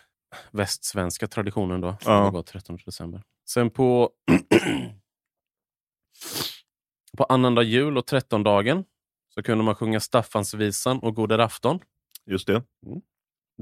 [0.50, 1.96] västsvenska traditionen då.
[2.00, 2.30] Som Ja.
[2.30, 3.22] går 13 december.
[3.48, 4.10] Sen på
[7.16, 8.84] på annandag jul och trettondagen
[9.34, 11.80] så kunde man sjunga Staffansvisan och Goder afton.
[12.26, 12.62] Just det.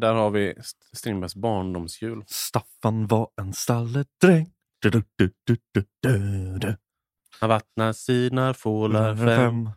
[0.01, 2.25] Där har vi St- Strindbergs barndomsjul.
[2.27, 4.53] Staffan var en stalledräng.
[7.41, 9.71] Han vattnar sina fålar fem.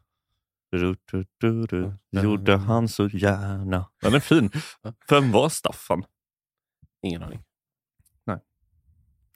[0.71, 0.95] Du,
[1.39, 1.93] du, du.
[2.11, 3.85] Gjorde han så gärna.
[4.01, 4.51] Den är fin.
[5.09, 6.03] Vem var Staffan?
[7.01, 7.39] Ingen aning.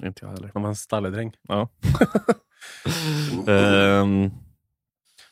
[0.03, 0.51] Inte jag heller.
[0.53, 1.33] Han var en stalledräng.
[1.41, 1.69] Ja.
[3.47, 4.31] Ehm,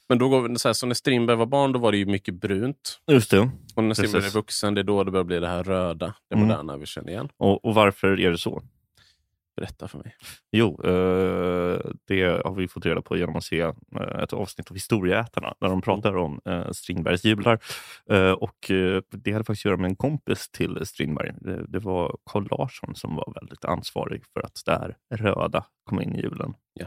[0.09, 2.05] Men då går vi, så, här, så när Strindberg var barn då var det ju
[2.05, 2.99] mycket brunt.
[3.07, 3.49] just det.
[3.75, 4.35] Och när Strindberg är Precis.
[4.35, 6.47] vuxen, det är då det börjar bli det här röda, det Mm.
[6.47, 7.29] moderna vi känner igen.
[7.37, 8.63] Och, och varför är det så?
[9.61, 10.15] Berätta för mig.
[10.51, 14.75] Jo, eh, det har vi fått reda på genom att se eh, ett avsnitt av
[14.75, 17.59] Historieätarna där de pratar om eh, Strindbergs jublar.
[18.09, 21.31] Eh, och eh, det hade faktiskt att göra med en kompis till Strindberg.
[21.41, 26.01] Det, det var Carl Larsson som var väldigt ansvarig för att det här röda kom
[26.01, 26.53] in i julen.
[26.73, 26.85] Ja.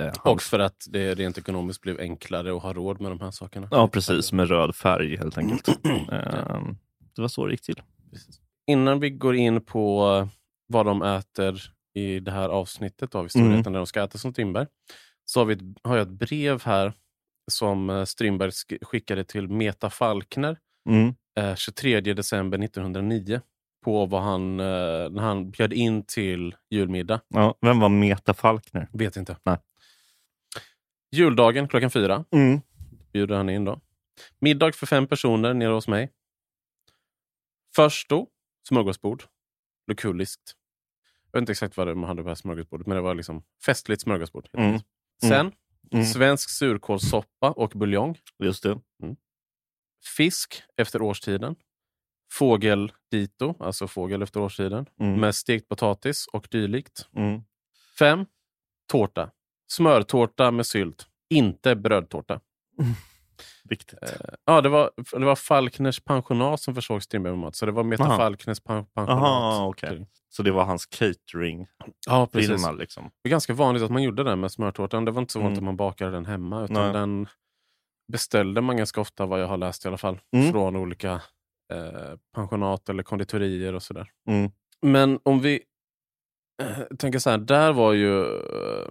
[0.00, 3.20] Eh, han, Och för att det rent ekonomiskt blev enklare att ha råd med de
[3.20, 3.68] här sakerna.
[3.70, 4.32] ja, precis.
[4.32, 5.66] Med röd färg helt enkelt.
[7.16, 7.82] Det var så det gick till.
[8.10, 8.40] Precis.
[8.66, 10.28] Innan vi går in på
[10.68, 13.72] vad de äter i det här avsnittet av historieätarna, Mm.
[13.72, 14.66] när de ska äta som Strindberg,
[15.24, 16.92] så har, vi ett, har jag ett brev här
[17.50, 21.14] som eh, Strindberg sk- skickade till Meta Falkner Mm.
[21.38, 23.40] eh, 23 december 1909
[23.84, 24.66] på vad han, eh,
[25.10, 27.20] när han bjöd in till julmiddag.
[27.28, 28.88] Ja, vem var Meta Falkner?
[28.92, 29.36] Vet inte.
[29.44, 29.58] Nej.
[31.12, 32.60] Juldagen klockan fyra Mm.
[33.12, 33.80] bjuder han in då.
[34.38, 36.10] Middag för fem personer nere hos mig.
[37.76, 38.26] Först då,
[38.68, 39.24] smörgåsbord.
[39.88, 40.54] Lukulliskt.
[41.32, 43.42] Jag vet inte exakt vad de hade på det här smörgåsbordet, men det var liksom
[43.66, 44.48] festligt smörgåsbord.
[44.52, 44.66] Mm.
[44.66, 44.86] enkelt.
[45.22, 45.52] Sen,
[45.92, 46.04] Mm.
[46.04, 48.18] svensk surkålssoppa och buljong.
[48.38, 48.80] Just det.
[50.16, 51.56] Fisk efter årstiden.
[52.32, 54.86] Fågeldito, alltså fågel efter årstiden.
[55.00, 55.20] Mm.
[55.20, 57.08] Med stekt potatis och dylikt.
[57.16, 57.40] Mm.
[57.98, 58.26] Fem,
[58.90, 59.30] tårta.
[59.70, 61.06] Smörtårta med sylt.
[61.30, 62.40] Inte brödtårta.
[63.68, 64.02] Viktigt.
[64.02, 64.08] Eh,
[64.44, 67.56] ja, det var, det var Falkners pensionat som försåg Strindberg med mat.
[67.56, 68.16] Så det var Meta Aha.
[68.16, 69.22] Falkners pen, pensionat.
[69.22, 70.06] Aha, okej.
[70.28, 71.66] Så det var hans catering
[72.06, 72.50] Ja, precis.
[72.50, 73.10] firma liksom.
[73.22, 75.04] Det är ganska vanligt att man gjorde det med smörtårtan.
[75.04, 75.64] Det var inte så vanligt Mm.
[75.64, 76.64] att man bakade den hemma.
[76.64, 76.92] Utan Nej.
[76.92, 77.28] den
[78.12, 80.52] beställde man ganska ofta, vad jag har läst i alla fall, Mm.
[80.52, 81.12] från olika
[81.72, 84.10] eh, pensionat eller konditorier och sådär.
[84.30, 84.50] Mm.
[84.82, 85.62] Men om vi
[86.62, 88.88] eh, tänker så här, där var ju eh,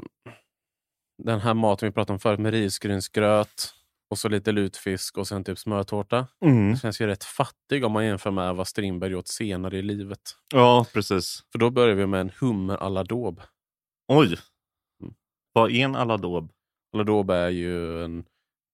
[1.23, 3.73] den här maten vi pratade om förut med risgrynsgröt
[4.09, 6.27] och så lite lutfisk och sen typ smörtårta.
[6.45, 6.71] Mm.
[6.71, 10.19] Det känns ju rätt fattig om man jämför med vad Strindberg åt senare i livet.
[10.53, 11.43] Ja, precis.
[11.51, 13.41] För då börjar vi med en hummer à la daube.
[14.07, 14.37] Oj!
[15.01, 15.13] Mm.
[15.53, 16.51] Vad är en aladåb?
[16.93, 18.25] À la daube är ju en,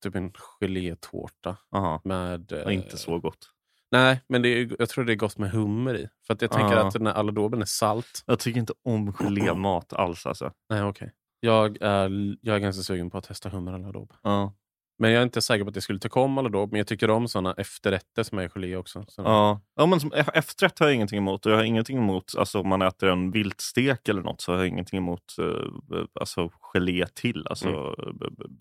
[0.04, 2.52] typ en gelétårta Aha, med...
[2.52, 3.50] eh, inte så gott.
[3.92, 6.10] Nej, men det är, jag tror det är gott med hummer i.
[6.28, 6.88] För att jag tänker Ah.
[6.88, 8.24] att den här à la dauben är salt.
[8.26, 10.52] Jag tycker inte om gelémat alls alltså.
[10.70, 11.12] Nej, okej.
[11.40, 14.16] Jag, är, jag är ganska sugen på att testa hummer à la daube.
[14.24, 14.54] Ja.
[15.02, 16.72] Men jag är inte säker på att jag skulle tycka om à la daube.
[16.72, 19.06] Men jag tycker om såna efterrätter som är gelé också.
[19.08, 19.62] Så Ja.
[19.76, 21.46] ja, men som e- efterrätt har jag ingenting emot.
[21.46, 24.68] Jag har ingenting emot, alltså om man äter en viltstek eller något så har jag
[24.68, 27.48] ingenting emot uh, alltså, gelé till.
[27.50, 27.96] Alltså Mm.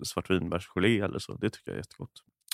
[0.05, 1.35] svartvinbärsgelé eller så.
[1.35, 2.11] Det tycker jag är jättegott.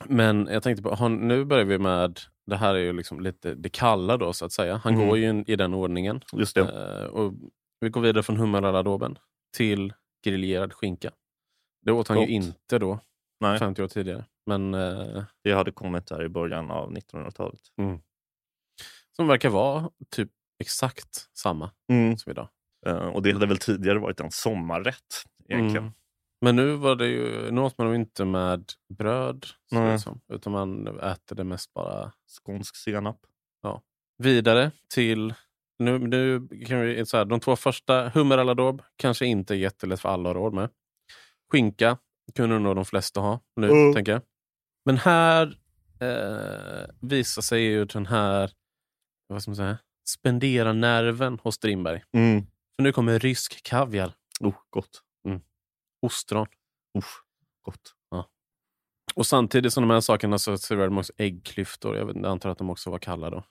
[0.06, 3.54] Men jag tänkte på, har, nu börjar vi med, det här är ju liksom lite
[3.54, 4.76] det kalla då så att säga.
[4.84, 5.08] Han Mm.
[5.08, 6.20] går ju i den ordningen.
[6.32, 6.60] Just det.
[7.00, 7.32] Eh, och
[7.80, 9.18] vi går vidare från hummer à la dauben
[9.56, 9.92] till
[10.24, 11.10] griljerad skinka.
[11.82, 12.28] Det åt han Gott.
[12.28, 12.98] ju inte då,
[13.40, 14.24] Nej, 50 år tidigare.
[14.46, 17.60] Men eh, det hade kommit där i början av 1900-talet.
[19.16, 22.16] som verkar vara typ exakt samma Mm.
[22.18, 22.48] som idag.
[22.86, 25.82] Eh, och det hade väl tidigare varit en sommarrätt egentligen.
[25.84, 25.92] Mm.
[26.40, 29.46] Men nu var det ju, nu åt man nog inte med bröd,
[30.00, 33.18] som, utan man äter det mest bara Skånsk senap.
[34.18, 35.34] vidare till
[35.78, 39.54] nu, nu kan vi, så här, de två första, hummer à la daube, kanske inte
[39.54, 40.70] jättelätt för alla att råd med.
[41.52, 41.98] Skinka
[42.34, 43.94] kunde nog de flesta ha nu, Mm.
[43.94, 44.22] tänker jag.
[44.84, 45.58] Men här
[46.00, 48.50] eh, visar sig ju den här
[49.28, 52.02] vad ska man säga, spendera nerven hos Strindberg.
[52.12, 52.42] Mm.
[52.76, 55.02] För nu kommer rysk kaviar, Oh, gott.
[56.02, 56.46] ostron.
[56.98, 57.14] Uff,
[57.62, 57.92] gott.
[59.14, 61.96] Och samtidigt som de här sakerna så serverar de också äggklyftor.
[61.96, 63.44] Jag, vet, jag antar att de också var kalla då.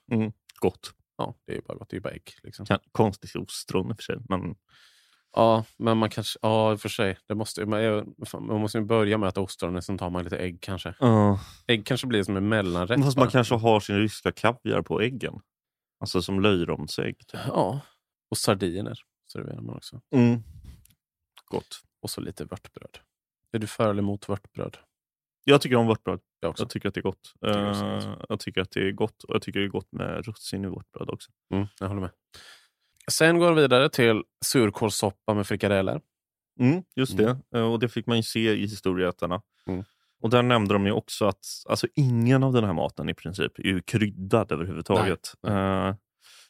[0.60, 0.92] Gott.
[1.16, 1.88] Ja, det är ju bara gott.
[1.90, 2.30] Det är bara ägg.
[2.42, 2.66] Liksom.
[2.92, 4.16] Konstigt ostron i och för sig.
[4.28, 4.54] Men
[5.36, 6.38] Ja, men man kanske...
[6.42, 7.18] Ja, i och för sig.
[7.28, 10.38] Det måste, man, man måste ju börja med att äta ostronen, sen tar man lite
[10.38, 10.94] ägg kanske.
[11.00, 11.40] Ja.
[11.66, 13.04] Ägg kanske blir som en mellanrätt.
[13.04, 15.40] Fast man kanske har sin ryska kaviar på äggen.
[16.00, 17.18] Alltså som löjromsägg.
[17.18, 17.40] Typ.
[17.46, 17.80] Ja,
[18.30, 18.98] och sardiner
[19.32, 20.00] serverar man också.
[20.14, 20.42] Mm.
[21.44, 21.80] Gott.
[22.02, 22.98] Och så lite vörtbröd.
[23.52, 24.76] Är du för eller emot vörtbröd?
[25.44, 26.20] Jag tycker om vörtbröd.
[26.40, 26.62] Jag också.
[26.62, 27.32] Jag tycker att det är gott.
[27.40, 29.24] tycker Eh, jag tycker att det är gott.
[29.24, 31.30] Och jag tycker det är gott med russin i vörtbröd också.
[31.54, 32.10] Mm, jag håller med.
[33.10, 36.00] Sen går vi vidare till surkålssoppa med frikadeller.
[36.60, 37.24] Mm, just Mm.
[37.50, 37.58] det.
[37.58, 39.42] Eh, och det fick man ju se i historieätarna.
[39.68, 39.84] Mm.
[40.22, 43.58] Och där nämnde de ju också att alltså, ingen av den här maten i princip
[43.58, 45.34] är ju kryddad överhuvudtaget.
[45.46, 45.94] Eh,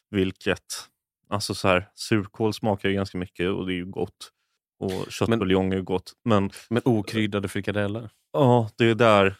[0.09, 0.65] vilket,
[1.29, 4.31] alltså så här, surkål smakar ju ganska mycket och det är ju gott.
[4.79, 6.13] Och köttbuljong är ju gott.
[6.25, 8.09] Men Men okryddade frikadeller.
[8.33, 9.35] ja, det är där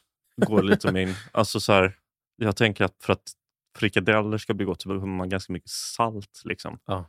[0.47, 1.13] går lite min...
[1.31, 1.95] Alltså så här,
[2.35, 3.31] jag tänker att för att
[3.77, 6.41] frikadeller ska bli gott så behöver man ganska mycket salt.
[6.45, 6.79] Liksom.
[6.87, 7.05] Ja.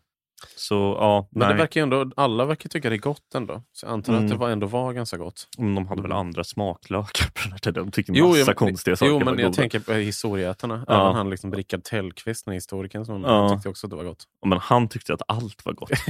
[0.56, 1.48] Så ja, Men nej.
[1.48, 3.62] det verkar ändå, alla verkar tycka det är gott ändå.
[3.72, 4.30] Så jag antar att Mm.
[4.30, 5.48] det var ändå var ganska gott.
[5.58, 7.84] Men de hade väl andra smaklökar på den här tiden.
[7.84, 9.52] De tyckte Jo, massa jo, konstiga saker Jo, men jag goda.
[9.52, 10.84] tänker på historieätarna.
[10.88, 11.02] Ja.
[11.04, 13.48] Även han liksom Rickard Tellqvist, den historikern, som Ja.
[13.54, 14.24] tyckte också att det var gott.
[14.46, 15.90] Men han tyckte att allt var gott.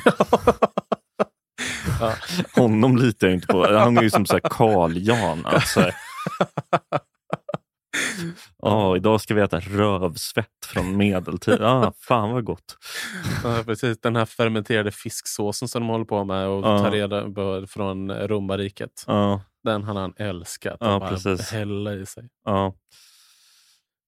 [2.01, 2.14] Ja.
[2.57, 3.73] Honom litar jag inte på.
[3.73, 5.47] Han är ju som så här Karl Jan.
[5.47, 5.81] Alltså.
[8.59, 11.62] Ja, idag ska vi äta rövsvett från medeltid.
[11.62, 12.77] Ah, fan vad gott.
[13.44, 14.01] Ja, precis.
[14.01, 16.79] Den här fermenterade fisksåsen som de håller på med och Ja.
[16.79, 19.05] tar reda på från romarriket.
[19.07, 20.77] Ja, Den hade han älskat.
[20.81, 21.51] Ja, och bara precis.
[21.51, 22.29] hälla i sig.
[22.44, 22.74] ja.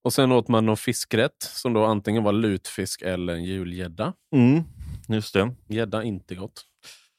[0.05, 4.13] Och sen åt man någon fiskrätt som då antingen var lutfisk eller en julgädda.
[4.35, 4.63] Mm,
[5.09, 5.55] just det.
[5.69, 6.65] Gädda inte gott.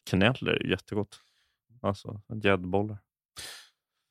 [0.10, 1.20] Kneller är jättegott.
[1.82, 2.98] Alltså gäddbollar.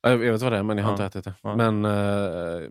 [0.01, 1.05] Ja, Jag vet vad det är, men jag har Ja.
[1.05, 1.33] inte ätit det.
[1.41, 1.55] Ja.
[1.55, 2.69] Men eh,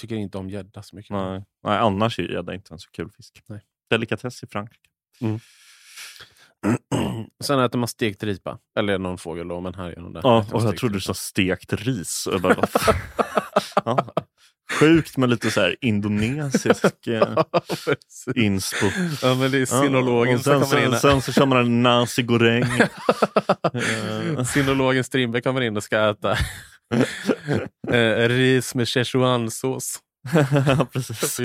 [0.00, 1.10] tycker inte om gädda så mycket.
[1.10, 1.44] Nej.
[1.64, 3.42] Nej, annars är gädda inte en så kul fisk.
[3.46, 3.60] Nej.
[3.90, 4.88] Delikatess i Frankrike.
[7.44, 8.58] Sen äter man stekt ripa.
[8.78, 10.20] Eller någon fågel då, men här är någon där.
[10.24, 12.28] Ja, och jag trodde du sa stekt ris.
[12.32, 12.66] Jag bara,
[13.84, 14.12] ja.
[14.72, 17.44] Sjukt med lite så här indonesisk eh, Ja,
[18.34, 18.86] inspo.
[19.22, 20.90] Ja, men det är Ja, sinologen och som kommer in.
[20.90, 22.64] sen, sen så kör man en nasi goreng.
[23.74, 26.32] Eh, Sinologen Strindberg kommer in och ska äta
[27.92, 29.98] eh, ris med szechuansås.
[30.66, 31.40] Ja, precis.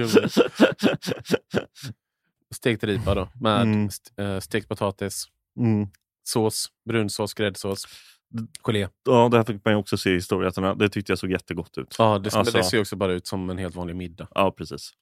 [2.55, 3.87] Stekt ripa då, med Mm.
[3.87, 5.25] st- eh, stekt potatis,
[5.59, 5.87] Mm.
[6.23, 7.85] sås, brunsås, gräddsås,
[8.63, 8.87] gelé.
[9.05, 10.75] Ja, det här fick man ju också se i historieätarna.
[10.75, 11.95] Det tyckte jag såg jättegott ut.
[11.97, 14.27] Ja, det, Alltså- det ser också bara ut som en helt vanlig middag.
[14.35, 14.93] Ja, precis.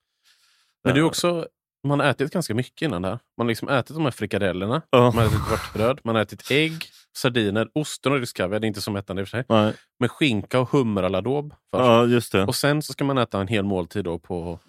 [0.84, 1.48] Men det är också,
[1.88, 3.20] man har ätit ganska mycket innan det här.
[3.38, 5.00] Man har liksom ätit de här frikadellerna, Ja.
[5.02, 6.84] man har ätit vörtbröd, man har ätit ägg,
[7.18, 8.60] sardiner, ostron och kaviar.
[8.60, 9.46] Det är inte så mättande i och för sig.
[9.50, 9.74] Nej.
[10.00, 11.54] Men skinka och hummeraladob.
[11.72, 12.44] Ja, just det.
[12.46, 14.60] Och sen så ska man äta en hel måltid då på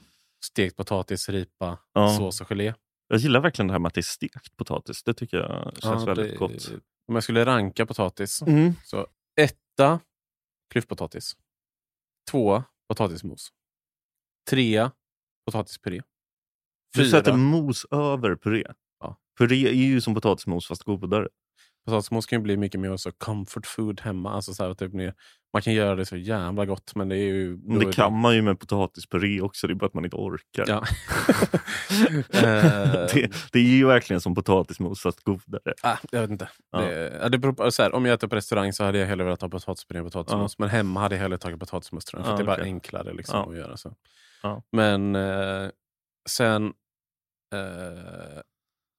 [0.45, 2.17] stekt potatis, ripa, Ja.
[2.19, 2.75] sås och gelé.
[3.13, 5.03] Jag gillar verkligen det här med att det är stekt potatis.
[5.03, 6.71] Det tycker jag känns Ja, väldigt det- gott.
[7.09, 8.43] Om jag skulle ranka potatis.
[8.43, 8.73] Mm.
[8.85, 9.07] Så
[9.41, 10.01] etta,
[10.73, 11.37] klyftpotatis.
[12.31, 13.53] Tvåa, potatismos.
[14.51, 14.93] Trea,
[15.47, 16.01] potatispuré.
[16.95, 18.65] Du Fyra, sätter mos över puré.
[19.01, 19.17] Ja.
[19.39, 21.29] Puré är ju som potatismos fast godare.
[21.85, 24.33] Potatismos kan ju bli mycket mer så comfort food hemma.
[24.33, 24.93] Alltså så här, typ,
[25.53, 27.59] man kan göra det så jävla gott, men det är ju...
[27.63, 30.65] Men det kan man ju med potatispuré också, det är bara att man inte orkar.
[30.69, 30.85] Ja.
[32.33, 35.75] Eh, det, det är ju verkligen som potatismos fast godare.
[35.83, 36.49] Ah, jag vet inte.
[36.73, 36.81] Ja.
[36.81, 39.25] Det, ja, det beror så här, om jag äter på restaurang så hade jag hellre
[39.25, 40.59] velat ha potatispuré än potatismos.
[40.59, 43.13] Men hemma hade jag hellre tagit potatismos tror jag, för Ja, det är bara enklare
[43.13, 43.51] liksom, Ja.
[43.51, 43.77] att göra.
[43.77, 43.95] så.
[44.43, 44.63] Ja.
[44.73, 45.69] Men eh,
[46.29, 46.65] sen...
[47.55, 48.41] Eh,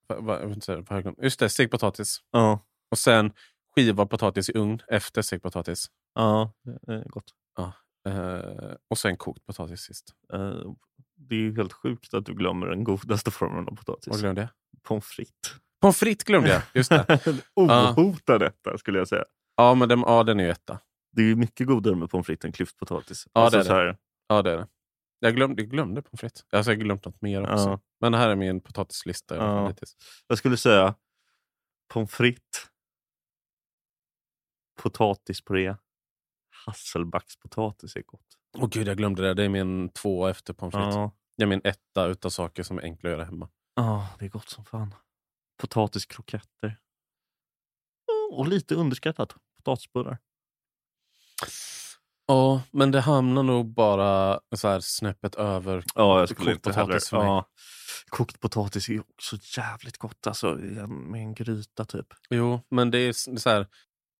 [0.07, 1.15] vad, vad, vad?
[1.23, 2.17] Just det, stekt potatis.
[2.31, 2.59] Ja,
[2.91, 3.33] Och sen
[3.75, 5.87] skivad potatis i ugn efter stekt potatis.
[6.15, 6.53] ja
[6.87, 7.33] det gott.
[8.07, 10.13] Eh, och sen kokt potatis sist.
[10.33, 10.53] Eh,
[11.15, 14.07] Det är ju helt sjukt att du glömmer den godaste formen av potatis.
[14.07, 14.49] Vad glömde jag?
[14.83, 15.53] Pommes frites.
[15.81, 16.61] Pommes frites glömde jag.
[16.73, 17.19] Just det.
[17.55, 19.25] Ohotad detta skulle jag säga.
[19.55, 20.79] Ja, men den, ja, den är ju etta.
[21.11, 23.27] Det är ju mycket godare med pommes frites än klyftpotatis.
[23.33, 23.65] Ja, det är det.
[23.65, 24.67] så här, Ja, det är det.
[25.19, 26.45] Jag glömde, jag glömde pommes frites.
[26.51, 27.69] Alltså, jag har glömt något mer också.
[27.69, 27.79] Ja.
[27.99, 29.35] Men det här är min potatislista.
[29.35, 29.67] Ja.
[29.67, 29.95] hittills.
[30.27, 30.95] Jag skulle säga
[31.93, 32.67] pommes frites,
[34.81, 35.75] potatispuré,
[36.65, 38.37] hasselbackspotatis är gott.
[38.57, 39.33] Åh gud, jag glömde det.
[39.33, 40.95] Det är min två efter pommes frites.
[40.95, 41.11] Ja.
[41.37, 43.49] Det är min etta utav saker som är enkla att göra hemma.
[43.75, 44.95] Ja, det är gott som fan.
[45.57, 46.79] Potatiskroketter.
[48.31, 49.35] Och lite underskattat.
[49.57, 50.17] Potatisbullar.
[52.25, 55.83] Ja, men det hamnar nog bara så här snäppet över.
[55.95, 57.01] Ja, jag skulle skulle inte heller- heller.
[57.11, 57.25] ja.
[57.25, 57.45] Ja.
[58.09, 60.53] Kokt potatis är också jävligt gott alltså,
[60.87, 62.07] med en gryta typ.
[62.29, 63.67] Jo, men det är så här,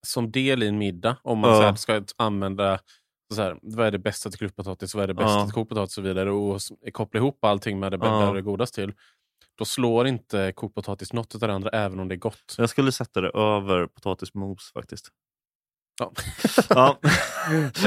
[0.07, 1.17] som del i en middag.
[1.23, 1.75] Om man Ja.
[1.75, 2.79] så ska använda
[3.33, 5.45] så här, vad är det bästa till klubbpotatis, vad är det bästa Ja.
[5.45, 6.31] till kokt potatis och så vidare.
[6.31, 6.61] Och
[6.93, 8.19] koppla ihop allting med det, Ja.
[8.19, 8.93] där det är godast till.
[9.57, 12.55] Då slår inte kokt potatis något av det andra, även om det är gott.
[12.57, 15.09] Jag skulle sätta det över potatismos faktiskt.
[15.99, 16.11] Ja.
[16.69, 16.97] ja.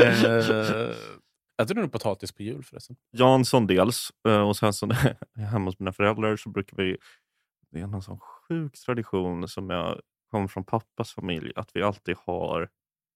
[0.03, 0.91] eh,
[1.63, 2.97] äter du potatis på jul förresten?
[3.13, 4.11] Jansson dels.
[4.29, 4.89] eh, Och sen så
[5.37, 6.97] hemma hos mina föräldrar så brukar vi...
[7.71, 10.01] Det är någon sån sjuk tradition som jag
[10.35, 11.53] kommer från pappas familj.
[11.57, 12.69] Att vi alltid har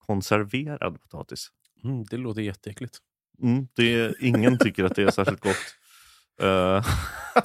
[0.07, 1.49] konserverad potatis.
[1.85, 2.99] Mm, det låter jätteäckligt.
[3.43, 5.57] Mm, det är, ingen tycker att det är särskilt gott.
[6.41, 6.87] Eh,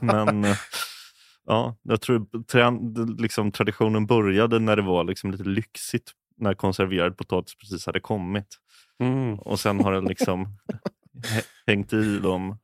[0.01, 0.57] men eh,
[1.45, 7.17] ja, jag tror trend, liksom, traditionen började när det var liksom lite lyxigt när konserverad
[7.17, 8.47] potatis precis hade kommit.
[8.99, 9.39] Mm.
[9.39, 10.45] Och sen har den liksom
[11.23, 12.57] hä- hängt i de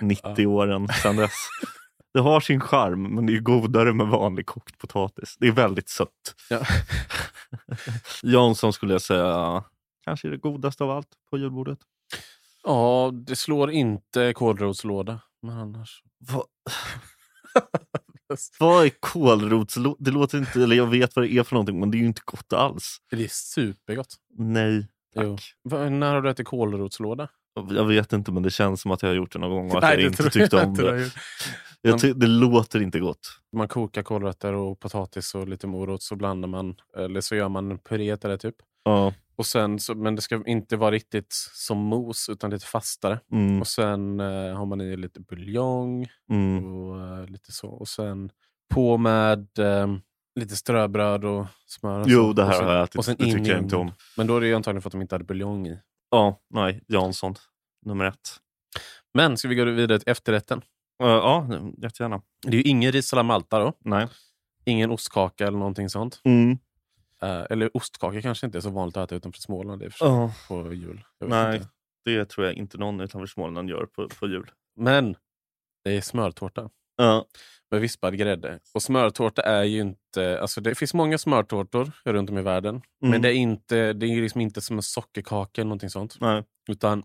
[0.00, 1.48] 90 åren sedan dess.
[2.14, 5.36] Det har sin charm, men det är godare med vanlig kokt potatis.
[5.40, 6.34] Det är väldigt sött.
[6.50, 6.60] Ja.
[8.22, 9.64] Jansson skulle jag säga
[10.04, 11.78] kanske är det godaste av allt på julbordet.
[12.64, 15.20] Ja, det slår inte kålrotslåda.
[15.42, 16.02] Men annars...
[16.18, 16.44] Vad,
[18.58, 19.96] vad är kålrotslåda?
[19.98, 22.06] Det låter inte, eller jag vet vad det är för någonting, men det är ju
[22.06, 22.98] inte gott alls.
[23.10, 24.16] Det är supergott.
[24.38, 25.24] Nej, tack.
[25.24, 25.36] Jo.
[25.62, 27.28] Va, när har du ätit kålrotslåda?
[27.70, 29.76] Jag vet inte, men det känns som att jag har gjort det någon gång och
[29.76, 31.10] att Nej, jag det inte tyckte om det.
[31.82, 33.28] Jag ty- det låter inte gott.
[33.56, 37.78] Man kokar kålrötter och potatis och lite morot så blandar man, eller så gör man
[37.78, 38.54] puré till det typ.
[38.84, 39.14] Ja.
[39.36, 43.20] Och sen så, men det ska inte vara riktigt som mos utan lite fastare.
[43.32, 46.64] Mm, Och sen eh, har man i lite buljong mm.
[46.74, 47.68] och eh, lite så.
[47.68, 48.30] Och sen
[48.74, 49.86] på med eh,
[50.40, 52.00] lite ströbröd och smör.
[52.00, 52.32] Och Jo, så.
[52.32, 52.96] det och här sen, har jag ätit.
[52.98, 53.92] och sen det tycker jag inte om.
[54.16, 55.78] Men då är det ju antagligen för att de inte hade buljong i.
[56.14, 57.34] Ja, nej, Jansson.
[57.86, 58.40] Nummer ett.
[59.14, 60.58] Men ska vi gå vidare till efterrätten?
[61.02, 61.48] Uh, ja,
[61.78, 62.22] jättegärna.
[62.42, 63.72] Det är ju ingen ris malta då.
[63.78, 64.08] Nej.
[64.64, 66.20] Ingen ostkaka eller någonting sånt.
[66.24, 66.58] Mm.
[67.22, 70.72] Eh, eller ostkaka kanske inte är så vanligt att äta utanför Småland i Ja, på
[70.72, 71.04] jul.
[71.20, 71.68] Nej, inte.
[72.04, 74.50] det tror jag inte någon utanför Småland gör på, på jul.
[74.76, 75.16] Men
[75.84, 77.24] det är smörtårta Ja.
[77.70, 78.58] med vispad grädde.
[78.74, 80.40] Och smörtårta är ju inte...
[80.40, 82.74] Alltså det finns många smörtårtor runt om i världen.
[82.74, 83.10] Mm.
[83.10, 86.16] Men det är, inte, det är liksom inte som en sockerkaka eller någonting sånt.
[86.20, 86.44] Nej.
[86.70, 87.02] Utan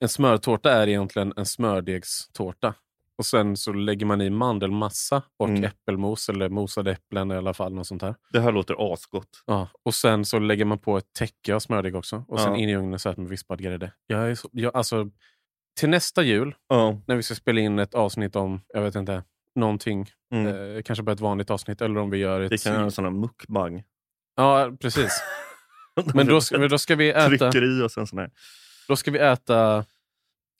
[0.00, 2.74] en smörtårta är egentligen en smördegstårta.
[3.18, 5.64] Och sen så lägger man i mandelmassa och Mm.
[5.64, 7.74] äppelmos, eller mosade äpplen i alla fall.
[7.74, 8.14] Något sånt här.
[8.30, 9.42] Det här låter asgott.
[9.46, 12.24] Ja, och sen så lägger man på ett täcke av smördeg också.
[12.28, 12.58] Och sen Ja.
[12.58, 13.92] in i ugnen så äter man vispad grädde.
[14.06, 15.10] Jag är så, jag, alltså,
[15.78, 17.00] till nästa jul, Ja.
[17.06, 19.22] när vi ska spela in ett avsnitt om, jag vet inte,
[19.54, 20.10] någonting.
[20.34, 20.76] Mm.
[20.76, 22.52] Eh, kanske bara ett vanligt avsnitt eller om vi gör ett...
[22.52, 23.82] Vi kan göra en sån här mukbang.
[24.36, 25.22] Ja, precis.
[26.14, 28.30] Men då ska, då, ska vi äta, Trycker i oss en sån här.
[28.88, 29.84] då ska vi äta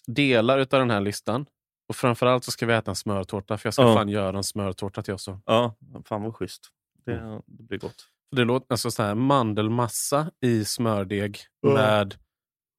[0.07, 1.47] delar utav den här listan.
[1.89, 3.95] Och framförallt så ska vi äta en smörtårta, för jag ska Ja.
[3.95, 5.29] fan göra en smörtårta till oss.
[5.47, 6.69] Ja, fan vad schysst.
[7.07, 8.09] Det, det blir gott.
[8.37, 11.75] Det låter alltså så här, mandelmassa i smördeg Ja.
[11.75, 12.15] med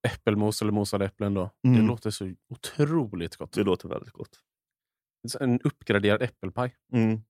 [0.06, 1.34] äppelmos eller mosade äpplen.
[1.34, 1.50] Då.
[1.64, 1.88] Det Mm.
[1.88, 3.52] låter så otroligt gott.
[3.54, 4.40] Det låter väldigt gott.
[5.40, 6.76] En uppgraderad äppelpaj.
[6.94, 7.22] Mm.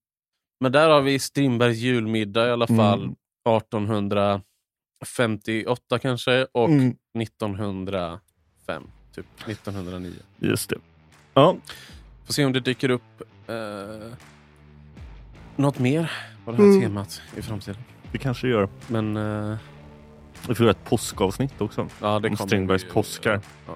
[0.60, 2.78] Men där har vi Strindbergs julmiddag i alla Mm.
[2.78, 3.16] fall.
[3.50, 6.96] 1858 kanske och Mm.
[7.18, 8.84] 1905.
[9.16, 10.14] Typ 1909.
[10.40, 10.78] Just det.
[11.34, 11.58] Ja,
[12.26, 14.14] Får se om det dyker upp eh,
[15.56, 16.12] något mer
[16.46, 16.82] på det här Mm.
[16.82, 17.82] temat i framtiden.
[18.12, 18.70] det kanske gör.
[18.88, 19.58] Men eh,
[20.48, 21.88] Vi får göra ett påskavsnitt också.
[22.02, 23.40] ja, det Om Strindbergs vi- påskar.
[23.68, 23.74] Ja.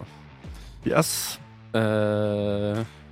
[0.85, 1.39] Yes.
[1.73, 1.81] Eh,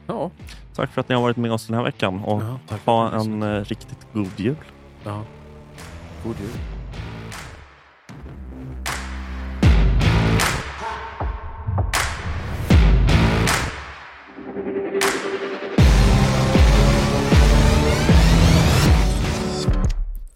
[0.08, 0.32] ja.
[0.76, 2.24] Tack för att ni har varit med oss den här veckan.
[2.24, 4.56] Och ja, ha en eh, riktigt god jul.
[5.04, 5.24] Ja.
[6.24, 6.50] God jul.